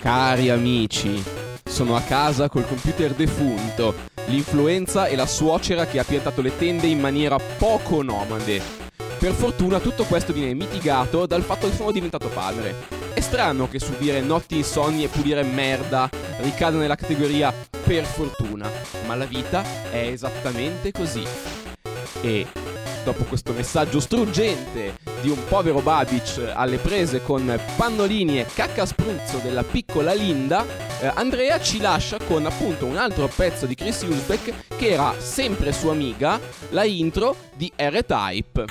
Cari 0.00 0.50
amici, 0.50 1.22
sono 1.64 1.96
a 1.96 2.00
casa 2.00 2.48
col 2.48 2.66
computer 2.66 3.12
defunto, 3.12 3.94
l'influenza 4.26 5.06
e 5.06 5.16
la 5.16 5.26
suocera 5.26 5.86
che 5.86 5.98
ha 5.98 6.04
piantato 6.04 6.40
le 6.40 6.56
tende 6.56 6.86
in 6.86 7.00
maniera 7.00 7.36
poco 7.38 8.02
nomade. 8.02 8.60
Per 9.18 9.32
fortuna 9.32 9.80
tutto 9.80 10.04
questo 10.04 10.32
viene 10.32 10.54
mitigato 10.54 11.26
dal 11.26 11.42
fatto 11.42 11.68
che 11.68 11.74
sono 11.74 11.90
diventato 11.90 12.28
padre. 12.28 12.74
È 13.14 13.20
strano 13.20 13.68
che 13.68 13.80
subire 13.80 14.20
notti 14.20 14.56
insonni 14.56 15.02
e 15.02 15.08
pulire 15.08 15.42
merda 15.42 16.08
ricada 16.38 16.76
nella 16.78 16.96
categoria 16.96 17.52
per 17.84 18.04
fortuna, 18.04 18.70
ma 19.06 19.14
la 19.14 19.24
vita 19.24 19.62
è 19.90 20.08
esattamente 20.08 20.92
così. 20.92 21.24
E 22.20 22.46
dopo 23.04 23.24
questo 23.24 23.52
messaggio 23.52 24.00
struggente 24.00 24.96
di 25.20 25.30
un 25.30 25.38
povero 25.48 25.80
Babic 25.80 26.52
alle 26.54 26.76
prese 26.76 27.22
con 27.22 27.58
pannolini 27.76 28.40
e 28.40 28.46
cacca 28.52 28.84
spruzzo 28.84 29.38
della 29.38 29.62
piccola 29.62 30.12
Linda, 30.12 30.64
eh, 31.00 31.10
Andrea 31.14 31.60
ci 31.60 31.80
lascia 31.80 32.18
con 32.26 32.44
appunto 32.44 32.86
un 32.86 32.96
altro 32.96 33.28
pezzo 33.28 33.66
di 33.66 33.74
Chris 33.74 34.02
Hulsbeck 34.02 34.76
che 34.76 34.88
era 34.88 35.14
sempre 35.18 35.72
sua 35.72 35.92
amiga, 35.92 36.38
la 36.70 36.84
intro 36.84 37.36
di 37.54 37.72
R-Type. 37.74 38.64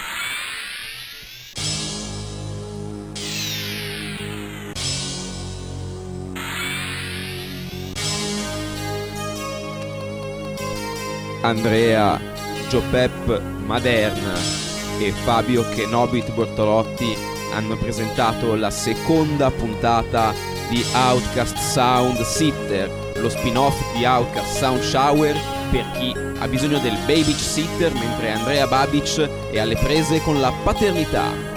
Andrea, 11.41 12.19
Giopep 12.69 13.41
Maderna 13.65 14.33
e 14.99 15.11
Fabio 15.11 15.67
Kenobit 15.69 16.33
Bortolotti 16.33 17.15
hanno 17.53 17.77
presentato 17.77 18.55
la 18.55 18.69
seconda 18.69 19.51
puntata 19.51 20.33
di 20.69 20.83
Outcast 20.93 21.57
Sound 21.57 22.21
Sitter, 22.21 23.13
lo 23.15 23.29
spin-off 23.29 23.75
di 23.95 24.05
Outcast 24.05 24.57
Sound 24.57 24.81
Shower 24.81 25.35
per 25.71 25.85
chi 25.91 26.13
ha 26.39 26.47
bisogno 26.47 26.79
del 26.79 26.97
baby 27.05 27.33
sitter 27.33 27.93
mentre 27.93 28.31
Andrea 28.31 28.67
Babic 28.67 29.49
è 29.51 29.59
alle 29.59 29.75
prese 29.75 30.21
con 30.21 30.39
la 30.39 30.51
paternità. 30.63 31.55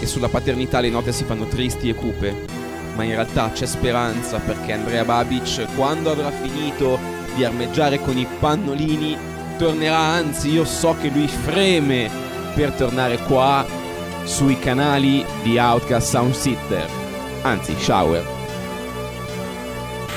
E 0.00 0.06
sulla 0.06 0.28
paternità 0.28 0.80
le 0.80 0.88
note 0.88 1.12
si 1.12 1.24
fanno 1.24 1.46
tristi 1.46 1.88
e 1.88 1.94
cupe, 1.94 2.59
ma 3.00 3.06
in 3.06 3.12
realtà 3.12 3.50
c'è 3.50 3.64
speranza 3.64 4.40
perché 4.40 4.74
Andrea 4.74 5.06
Babic, 5.06 5.74
quando 5.74 6.10
avrà 6.10 6.30
finito 6.30 6.98
di 7.34 7.46
armeggiare 7.46 7.98
con 7.98 8.18
i 8.18 8.26
pannolini, 8.38 9.16
tornerà, 9.56 9.96
anzi 9.96 10.50
io 10.50 10.66
so 10.66 10.94
che 11.00 11.08
lui 11.08 11.26
freme 11.26 12.10
per 12.54 12.72
tornare 12.72 13.16
qua 13.20 13.64
sui 14.24 14.58
canali 14.58 15.24
di 15.42 15.56
Outcast 15.56 16.10
Sound 16.10 16.34
Sitter, 16.34 16.86
anzi 17.40 17.74
Shower. 17.78 18.22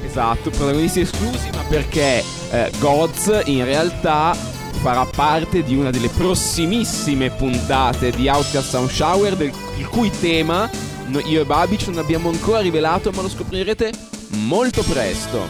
Esatto, 0.05 0.49
protagonisti 0.51 1.01
esclusi, 1.01 1.49
ma 1.53 1.63
perché 1.67 2.23
eh, 2.51 2.71
Gods 2.79 3.41
in 3.43 3.65
realtà 3.65 4.33
farà 4.81 5.05
parte 5.05 5.63
di 5.63 5.75
una 5.75 5.89
delle 5.89 6.07
prossimissime 6.07 7.29
puntate 7.29 8.11
di 8.11 8.29
Outcast 8.29 8.69
Sound 8.69 8.89
Shower, 8.89 9.35
del, 9.35 9.51
il 9.75 9.87
cui 9.89 10.09
tema 10.09 10.69
io 11.25 11.41
e 11.41 11.45
Babic 11.45 11.87
non 11.87 11.99
abbiamo 11.99 12.29
ancora 12.29 12.59
rivelato, 12.59 13.11
ma 13.11 13.21
lo 13.21 13.29
scoprirete 13.29 13.91
molto 14.45 14.81
presto. 14.83 15.47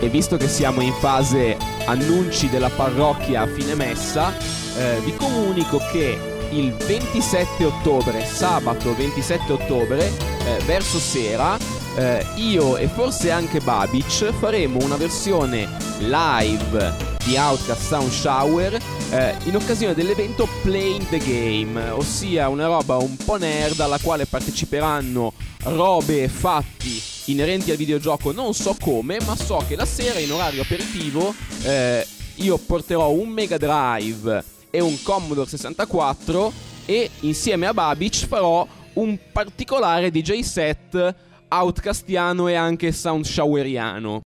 E 0.00 0.08
visto 0.08 0.36
che 0.36 0.48
siamo 0.48 0.80
in 0.80 0.92
fase 0.94 1.56
annunci 1.86 2.48
della 2.48 2.70
parrocchia 2.70 3.42
a 3.42 3.46
fine 3.46 3.74
messa, 3.74 4.32
eh, 4.76 5.00
vi 5.04 5.14
comunico 5.16 5.78
che 5.90 6.18
il 6.50 6.72
27 6.72 7.64
ottobre, 7.64 8.24
sabato 8.24 8.94
27 8.94 9.52
ottobre, 9.52 10.06
eh, 10.06 10.58
verso 10.64 10.98
sera, 10.98 11.56
eh, 11.96 12.26
io 12.36 12.76
e 12.76 12.88
forse 12.88 13.30
anche 13.30 13.60
Babic 13.60 14.32
faremo 14.32 14.78
una 14.82 14.96
versione 14.96 15.68
live 15.98 17.11
di 17.24 17.36
Outcast 17.36 17.82
Sound 17.82 18.10
Shower 18.10 18.78
eh, 19.10 19.36
in 19.44 19.54
occasione 19.54 19.94
dell'evento 19.94 20.48
Playing 20.62 21.08
the 21.08 21.18
Game, 21.18 21.90
ossia 21.90 22.48
una 22.48 22.66
roba 22.66 22.96
un 22.96 23.16
po' 23.16 23.36
nerd 23.36 23.78
alla 23.80 23.98
quale 23.98 24.26
parteciperanno 24.26 25.32
robe 25.64 26.24
e 26.24 26.28
fatti 26.28 27.00
inerenti 27.26 27.70
al 27.70 27.76
videogioco, 27.76 28.32
non 28.32 28.54
so 28.54 28.76
come, 28.80 29.18
ma 29.24 29.36
so 29.36 29.62
che 29.68 29.76
la 29.76 29.84
sera 29.84 30.18
in 30.18 30.32
orario 30.32 30.62
aperitivo 30.62 31.34
eh, 31.62 32.06
io 32.36 32.58
porterò 32.58 33.10
un 33.10 33.28
Mega 33.28 33.56
Drive 33.56 34.44
e 34.70 34.80
un 34.80 35.00
Commodore 35.02 35.48
64 35.48 36.52
e 36.86 37.10
insieme 37.20 37.66
a 37.66 37.74
Babic 37.74 38.26
farò 38.26 38.66
un 38.94 39.18
particolare 39.30 40.10
DJ 40.10 40.40
set 40.40 41.14
outcastiano 41.48 42.48
e 42.48 42.54
anche 42.54 42.90
sound 42.92 43.24
showeriano. 43.24 44.22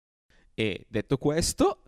E 0.54 0.84
detto 0.88 1.16
questo, 1.16 1.78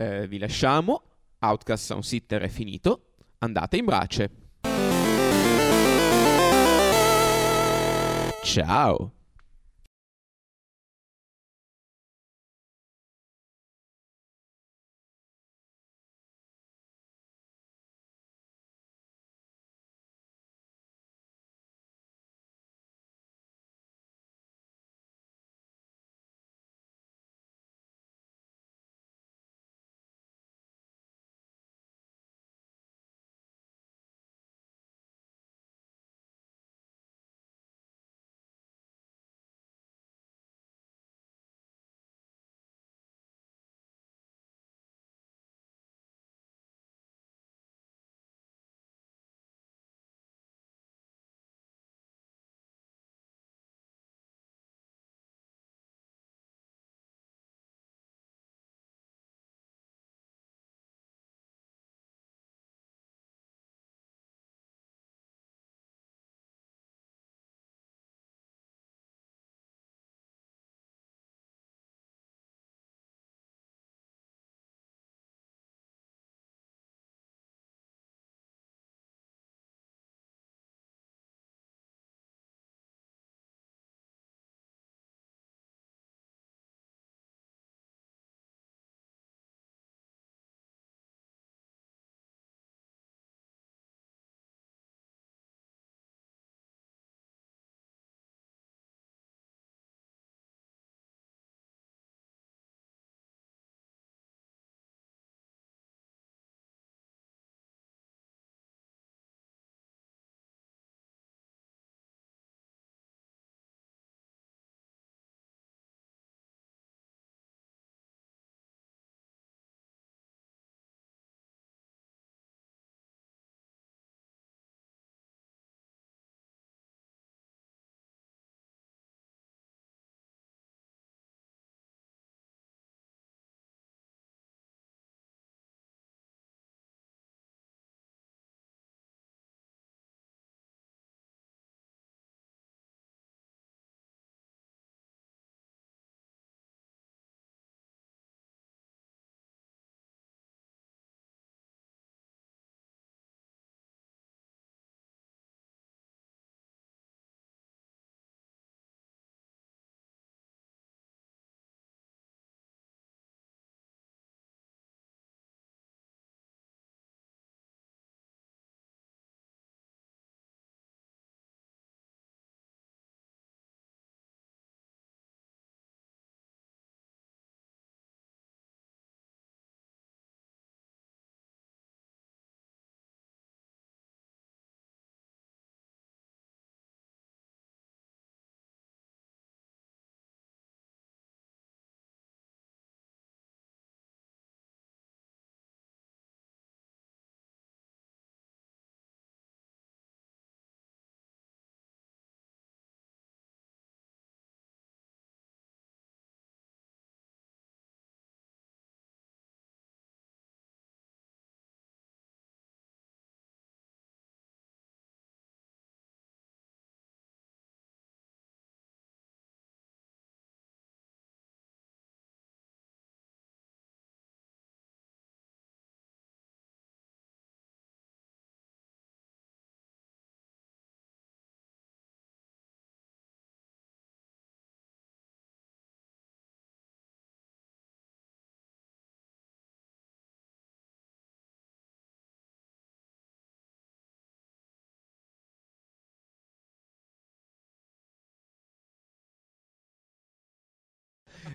eh, 0.00 0.26
vi 0.26 0.38
lasciamo. 0.38 1.02
Outcast 1.40 1.84
Sound 1.84 2.02
Sitter 2.02 2.40
è 2.40 2.48
finito. 2.48 3.12
Andate 3.38 3.76
in 3.76 3.84
brace. 3.84 4.30
Ciao. 8.42 9.12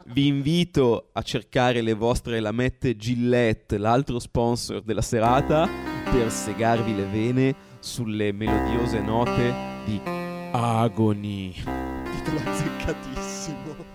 Vi 0.07 0.27
invito 0.27 1.09
a 1.13 1.21
cercare 1.21 1.81
le 1.81 1.93
vostre 1.93 2.39
lamette 2.39 2.95
Gillette, 2.95 3.77
l'altro 3.77 4.19
sponsor 4.19 4.81
della 4.81 5.01
serata, 5.01 5.67
per 6.11 6.31
segarvi 6.31 6.95
le 6.95 7.05
vene 7.05 7.55
sulle 7.79 8.31
melodiose 8.31 9.01
note 9.01 9.53
di 9.85 9.99
Agony. 10.51 11.53
Titolo 11.53 12.39
azzeccatissimo. 12.45 13.94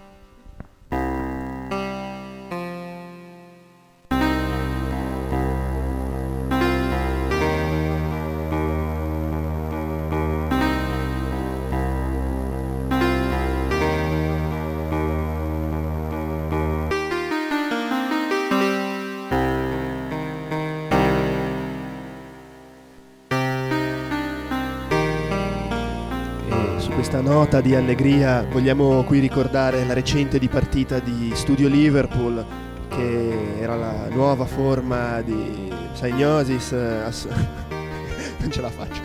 Nota 27.30 27.60
di 27.60 27.76
allegria 27.76 28.44
vogliamo 28.50 29.04
qui 29.04 29.20
ricordare 29.20 29.86
la 29.86 29.92
recente 29.92 30.36
dipartita 30.36 30.98
di 30.98 31.30
Studio 31.32 31.68
Liverpool 31.68 32.44
che 32.88 33.60
era 33.60 33.76
la 33.76 34.08
nuova 34.10 34.46
forma 34.46 35.20
di 35.20 35.72
Psygnosis 35.92 36.72
eh, 36.72 37.02
ass- 37.04 37.28
non 38.40 38.50
ce 38.50 38.60
la 38.60 38.68
faccio. 38.68 39.00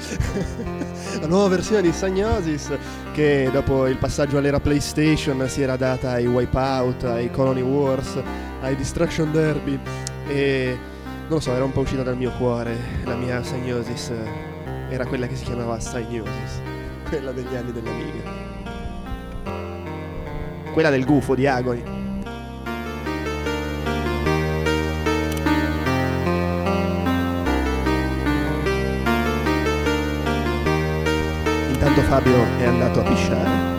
La 1.21 1.27
nuova 1.27 1.49
versione 1.49 1.83
di 1.83 1.89
Psygnosis 1.89 2.75
che 3.13 3.47
dopo 3.51 3.85
il 3.85 3.97
passaggio 3.97 4.39
all'era 4.39 4.59
PlayStation 4.59 5.47
si 5.47 5.61
era 5.61 5.75
data 5.75 6.11
ai 6.11 6.25
Wipeout, 6.25 7.03
ai 7.03 7.29
Colony 7.29 7.61
Wars, 7.61 8.19
ai 8.61 8.75
Destruction 8.75 9.31
Derby 9.31 9.79
e 10.27 10.75
non 11.27 11.29
lo 11.29 11.39
so, 11.39 11.53
era 11.53 11.63
un 11.63 11.71
po' 11.71 11.81
uscita 11.81 12.01
dal 12.01 12.17
mio 12.17 12.31
cuore 12.31 12.75
la 13.03 13.15
mia 13.15 13.39
Psygnosis 13.39 14.09
eh, 14.09 14.93
era 14.93 15.05
quella 15.05 15.27
che 15.27 15.35
si 15.35 15.43
chiamava 15.43 15.77
Psygnosis 15.77 16.73
quella 17.15 17.31
degli 17.31 17.55
anni 17.55 17.71
dell'Amiga. 17.71 18.29
Quella 20.73 20.89
del 20.89 21.05
gufo 21.05 21.33
di 21.33 21.47
Agoni. 21.47 21.81
Intanto 31.69 32.01
Fabio 32.01 32.43
è 32.57 32.65
andato 32.65 32.99
a 32.99 33.03
pisciare. 33.03 33.74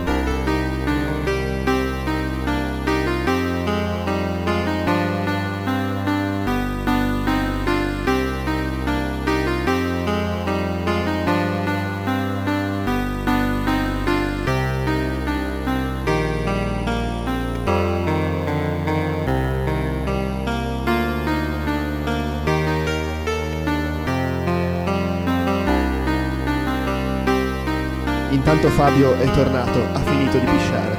Fabio 28.77 29.15
è 29.17 29.25
tornato, 29.31 29.87
ha 29.95 29.99
finito 30.01 30.37
di 30.37 30.45
pisciare. 30.45 30.99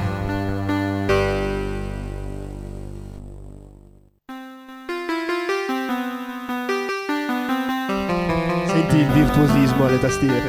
Senti 8.66 8.96
il 8.96 9.06
virtuosismo 9.06 9.86
alle 9.86 10.00
tastiere. 10.00 10.48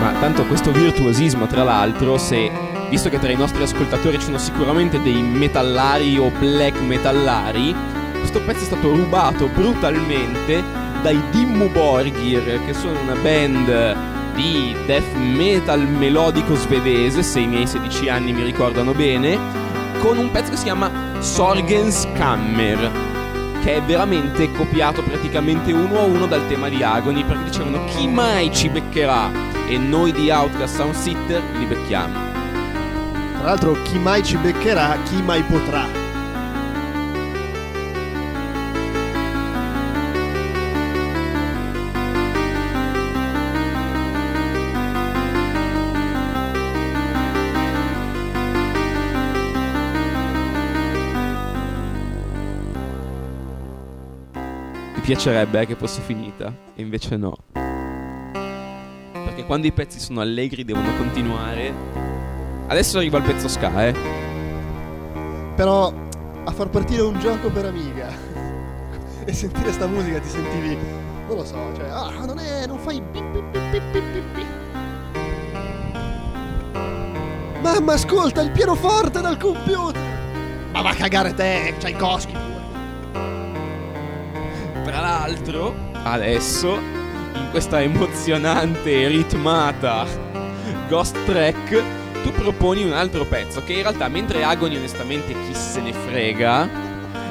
Ma 0.00 0.12
tanto 0.18 0.46
questo 0.46 0.72
virtuosismo, 0.72 1.46
tra 1.46 1.62
l'altro, 1.62 2.16
se 2.16 2.50
visto 2.88 3.10
che 3.10 3.18
tra 3.18 3.30
i 3.30 3.36
nostri 3.36 3.62
ascoltatori 3.62 4.16
ci 4.16 4.24
sono 4.24 4.38
sicuramente 4.38 4.98
dei 5.02 5.20
metallari 5.20 6.16
o 6.16 6.30
black 6.30 6.80
metallari, 6.80 7.76
questo 8.18 8.40
pezzo 8.40 8.62
è 8.62 8.64
stato 8.66 8.94
rubato 8.94 9.48
brutalmente 9.48 10.64
dai 11.02 11.20
Dimmu 11.32 11.68
Borgir, 11.68 12.64
che 12.64 12.72
sono 12.72 12.98
una 12.98 13.14
band 13.16 13.93
di 14.34 14.74
death 14.84 15.14
metal 15.14 15.80
melodico 15.80 16.54
svedese, 16.56 17.22
se 17.22 17.40
i 17.40 17.46
miei 17.46 17.66
16 17.66 18.08
anni 18.08 18.32
mi 18.32 18.42
ricordano 18.42 18.92
bene, 18.92 19.38
con 20.00 20.18
un 20.18 20.30
pezzo 20.30 20.50
che 20.50 20.56
si 20.56 20.64
chiama 20.64 20.90
Sorgens 21.20 22.06
Kammer, 22.14 22.90
che 23.62 23.76
è 23.76 23.82
veramente 23.82 24.50
copiato 24.52 25.02
praticamente 25.02 25.72
uno 25.72 26.00
a 26.00 26.02
uno 26.02 26.26
dal 26.26 26.46
tema 26.48 26.68
di 26.68 26.82
Agony, 26.82 27.24
perché 27.24 27.44
dicevano 27.44 27.84
chi 27.86 28.06
mai 28.08 28.52
ci 28.52 28.68
beccherà? 28.68 29.30
E 29.66 29.78
noi 29.78 30.12
di 30.12 30.30
Outcast 30.30 30.76
Sound 30.76 30.94
Sitter 30.94 31.42
li 31.56 31.64
becchiamo. 31.64 32.18
Tra 33.38 33.48
l'altro 33.48 33.76
chi 33.82 33.98
mai 33.98 34.22
ci 34.22 34.36
beccherà, 34.36 34.98
chi 35.04 35.22
mai 35.22 35.42
potrà. 35.42 36.03
Piacerebbe 55.04 55.66
che 55.66 55.74
fosse 55.74 56.00
finita, 56.00 56.50
e 56.74 56.80
invece 56.80 57.16
no. 57.18 57.36
Perché 59.12 59.44
quando 59.44 59.66
i 59.66 59.72
pezzi 59.72 60.00
sono 60.00 60.22
allegri 60.22 60.64
devono 60.64 60.96
continuare. 60.96 61.72
Adesso 62.68 62.96
arriva 62.96 63.18
il 63.18 63.24
pezzo 63.24 63.46
ska, 63.46 63.86
eh. 63.86 63.94
Però 65.56 65.92
a 66.44 66.50
far 66.50 66.70
partire 66.70 67.02
un 67.02 67.18
gioco 67.20 67.50
per 67.50 67.66
Amiga 67.66 68.08
e 69.26 69.32
sentire 69.34 69.72
sta 69.72 69.86
musica 69.86 70.20
ti 70.20 70.28
sentivi, 70.28 70.74
non 71.28 71.36
lo 71.36 71.44
so, 71.44 71.72
cioè, 71.76 71.88
ah, 71.90 72.24
non 72.24 72.38
è, 72.38 72.66
non 72.66 72.78
fai 72.78 73.02
pi, 73.12 73.22
pi, 73.30 73.42
pi, 73.52 73.58
pi, 73.70 74.00
pi, 74.00 74.22
pi. 74.32 74.46
Mamma, 77.60 77.92
ascolta 77.92 78.40
il 78.40 78.50
pianoforte 78.52 79.20
dal 79.20 79.36
computer! 79.36 80.00
Ma 80.72 80.80
va 80.80 80.90
a 80.90 80.94
cagare 80.94 81.34
te, 81.34 81.74
c'hai 81.78 81.94
pure. 81.94 82.43
Tra 84.94 85.02
l'altro, 85.02 85.74
adesso, 86.04 86.78
in 87.34 87.48
questa 87.50 87.82
emozionante 87.82 89.02
e 89.02 89.08
ritmata 89.08 90.06
Ghost 90.88 91.16
Track, 91.24 91.82
tu 92.22 92.30
proponi 92.30 92.84
un 92.84 92.92
altro 92.92 93.24
pezzo 93.24 93.60
che 93.64 93.72
in 93.72 93.82
realtà, 93.82 94.06
mentre 94.06 94.44
Agony 94.44 94.76
onestamente 94.76 95.32
chi 95.32 95.52
se 95.52 95.80
ne 95.80 95.92
frega, 95.92 96.68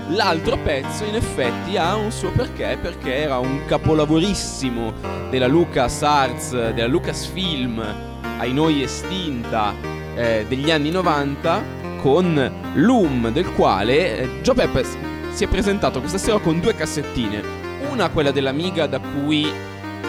l'altro 0.10 0.58
pezzo 0.58 1.06
in 1.06 1.16
effetti 1.16 1.78
ha 1.78 1.96
un 1.96 2.12
suo 2.12 2.32
perché, 2.32 2.78
perché 2.82 3.16
era 3.16 3.38
un 3.38 3.62
capolavorissimo 3.66 4.94
della 5.30 5.48
Lucas 5.48 6.04
Arts, 6.04 6.52
della 6.74 6.88
Lucasfilm, 6.88 7.82
ai 8.40 8.52
noi 8.52 8.84
estinta, 8.84 9.74
eh, 10.16 10.46
degli 10.50 10.70
anni 10.70 10.92
90, 10.92 11.64
con 12.02 12.74
Loom, 12.74 13.32
del 13.32 13.50
quale 13.54 14.18
eh, 14.18 14.42
Joe 14.42 14.54
Peppe 14.54 15.13
si 15.34 15.44
è 15.44 15.48
presentato 15.48 16.00
questa 16.00 16.20
sera 16.20 16.38
con 16.38 16.60
due 16.60 16.76
cassettine. 16.76 17.42
Una 17.90 18.10
quella 18.10 18.30
dell'Amiga 18.30 18.86
da 18.86 19.00
cui, 19.00 19.50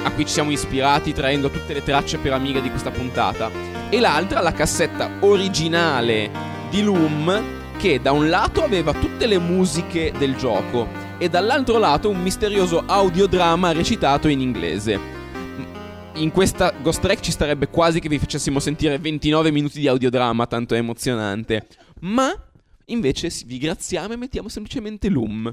a 0.03 0.11
cui 0.12 0.27
ci 0.27 0.33
siamo 0.33 0.51
ispirati 0.51 1.14
traendo 1.14 1.49
tutte 1.49 1.72
le 1.72 1.83
tracce 1.83 2.18
per 2.18 2.35
Amiga 2.35 2.61
di 2.61 2.68
questa 2.68 2.91
puntata. 2.91 3.51
E 3.89 4.01
l'altra 4.01 4.41
la 4.41 4.53
cassetta 4.53 5.11
originale 5.20 6.31
di 6.68 6.83
Loom 6.83 7.43
che 7.79 8.01
da 8.03 8.12
un 8.12 8.29
lato 8.29 8.62
aveva 8.62 8.93
tutte 8.93 9.27
le 9.27 9.39
musiche 9.39 10.12
del 10.16 10.37
gioco 10.37 10.89
e 11.16 11.29
dall'altro 11.31 11.79
lato 11.79 12.11
un 12.11 12.20
misterioso 12.20 12.83
audiodrama 12.87 13.72
recitato 13.72 14.29
in 14.29 14.41
inglese. 14.41 15.01
In 16.16 16.31
questa 16.33 16.72
Ghost 16.81 17.01
Track 17.01 17.20
ci 17.20 17.33
starebbe 17.33 17.68
quasi 17.68 17.99
che 17.99 18.09
vi 18.09 18.18
facessimo 18.18 18.61
sentire 18.61 18.99
29 18.99 19.51
minuti 19.51 19.81
di 19.81 19.89
audiodrama, 19.89 20.47
tanto 20.47 20.75
è 20.75 20.79
emozionante. 20.79 21.66
Ma 22.01 22.33
invece 22.87 23.30
vi 23.47 23.59
graziamo 23.59 24.12
e 24.12 24.16
mettiamo 24.16 24.49
semplicemente 24.49 25.09
Loom. 25.09 25.47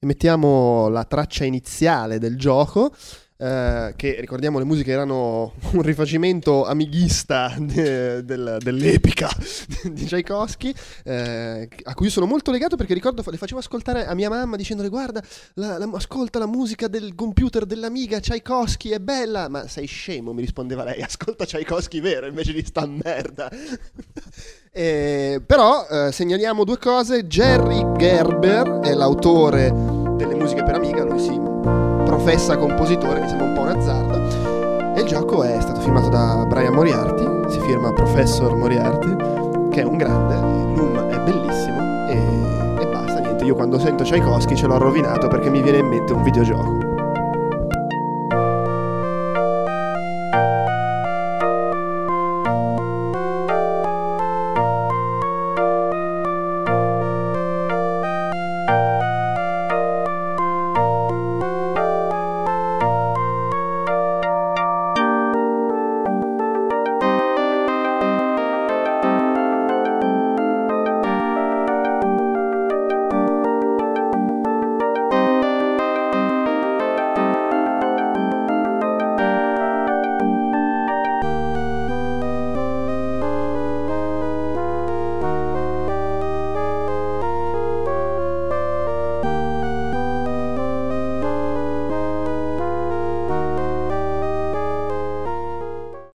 E 0.00 0.06
mettiamo 0.06 0.88
la 0.88 1.04
traccia 1.04 1.44
iniziale 1.44 2.18
del 2.18 2.36
gioco 2.36 2.94
eh, 3.40 3.92
che 3.94 4.16
ricordiamo 4.18 4.58
le 4.58 4.64
musiche 4.64 4.90
erano 4.90 5.52
un 5.72 5.82
rifacimento 5.82 6.64
amighista 6.66 7.54
de- 7.56 8.24
del- 8.24 8.58
dell'epica 8.60 9.30
di 9.84 10.04
Tchaikovsky, 10.04 10.74
eh, 11.04 11.68
a 11.84 11.94
cui 11.94 12.10
sono 12.10 12.26
molto 12.26 12.50
legato 12.50 12.74
perché 12.76 12.94
ricordo 12.94 13.22
le 13.24 13.36
facevo 13.36 13.60
ascoltare 13.60 14.06
a 14.06 14.14
mia 14.14 14.28
mamma 14.28 14.56
dicendole 14.56 14.88
guarda, 14.88 15.22
la- 15.54 15.78
la- 15.78 15.88
ascolta 15.94 16.38
la 16.40 16.46
musica 16.46 16.88
del 16.88 17.14
computer 17.14 17.64
dell'amiga 17.64 18.18
Tchaikovsky, 18.18 18.90
è 18.90 18.98
bella, 18.98 19.48
ma 19.48 19.68
sei 19.68 19.86
scemo, 19.86 20.32
mi 20.32 20.40
rispondeva 20.40 20.82
lei, 20.82 21.00
ascolta 21.02 21.44
Tchaikovsky 21.44 22.00
vero 22.00 22.26
invece 22.26 22.52
di 22.52 22.64
sta 22.64 22.86
merda. 22.86 23.48
Eh, 24.70 25.42
però 25.44 25.86
eh, 25.90 26.12
segnaliamo 26.12 26.62
due 26.62 26.78
cose, 26.78 27.26
Jerry 27.26 27.84
Gerber 27.96 28.80
è 28.84 28.92
l'autore 28.94 29.70
delle 30.16 30.34
musiche 30.34 30.62
per 30.62 30.74
Amiga, 30.76 31.02
lui 31.02 31.18
si 31.18 31.57
professa 32.18 32.56
compositore, 32.56 33.20
mi 33.20 33.28
sembra 33.28 33.46
un 33.46 33.54
po' 33.54 33.60
un 33.60 33.68
azzardo. 33.68 34.94
E 34.96 35.00
il 35.00 35.06
gioco 35.06 35.44
è 35.44 35.60
stato 35.60 35.80
firmato 35.80 36.08
da 36.08 36.44
Brian 36.46 36.74
Moriarty, 36.74 37.48
si 37.48 37.60
firma 37.60 37.92
Professor 37.92 38.54
Moriarty, 38.56 39.68
che 39.70 39.82
è 39.82 39.84
un 39.84 39.96
grande, 39.96 40.34
Loom 40.34 40.98
è 41.08 41.20
bellissimo 41.20 42.08
e, 42.08 42.82
e 42.82 42.86
basta, 42.88 43.20
niente. 43.20 43.44
Io 43.44 43.54
quando 43.54 43.78
sento 43.78 44.02
Tchaikovsky 44.02 44.56
ce 44.56 44.66
l'ho 44.66 44.78
rovinato 44.78 45.28
perché 45.28 45.48
mi 45.48 45.62
viene 45.62 45.78
in 45.78 45.86
mente 45.86 46.12
un 46.12 46.22
videogioco. 46.22 46.97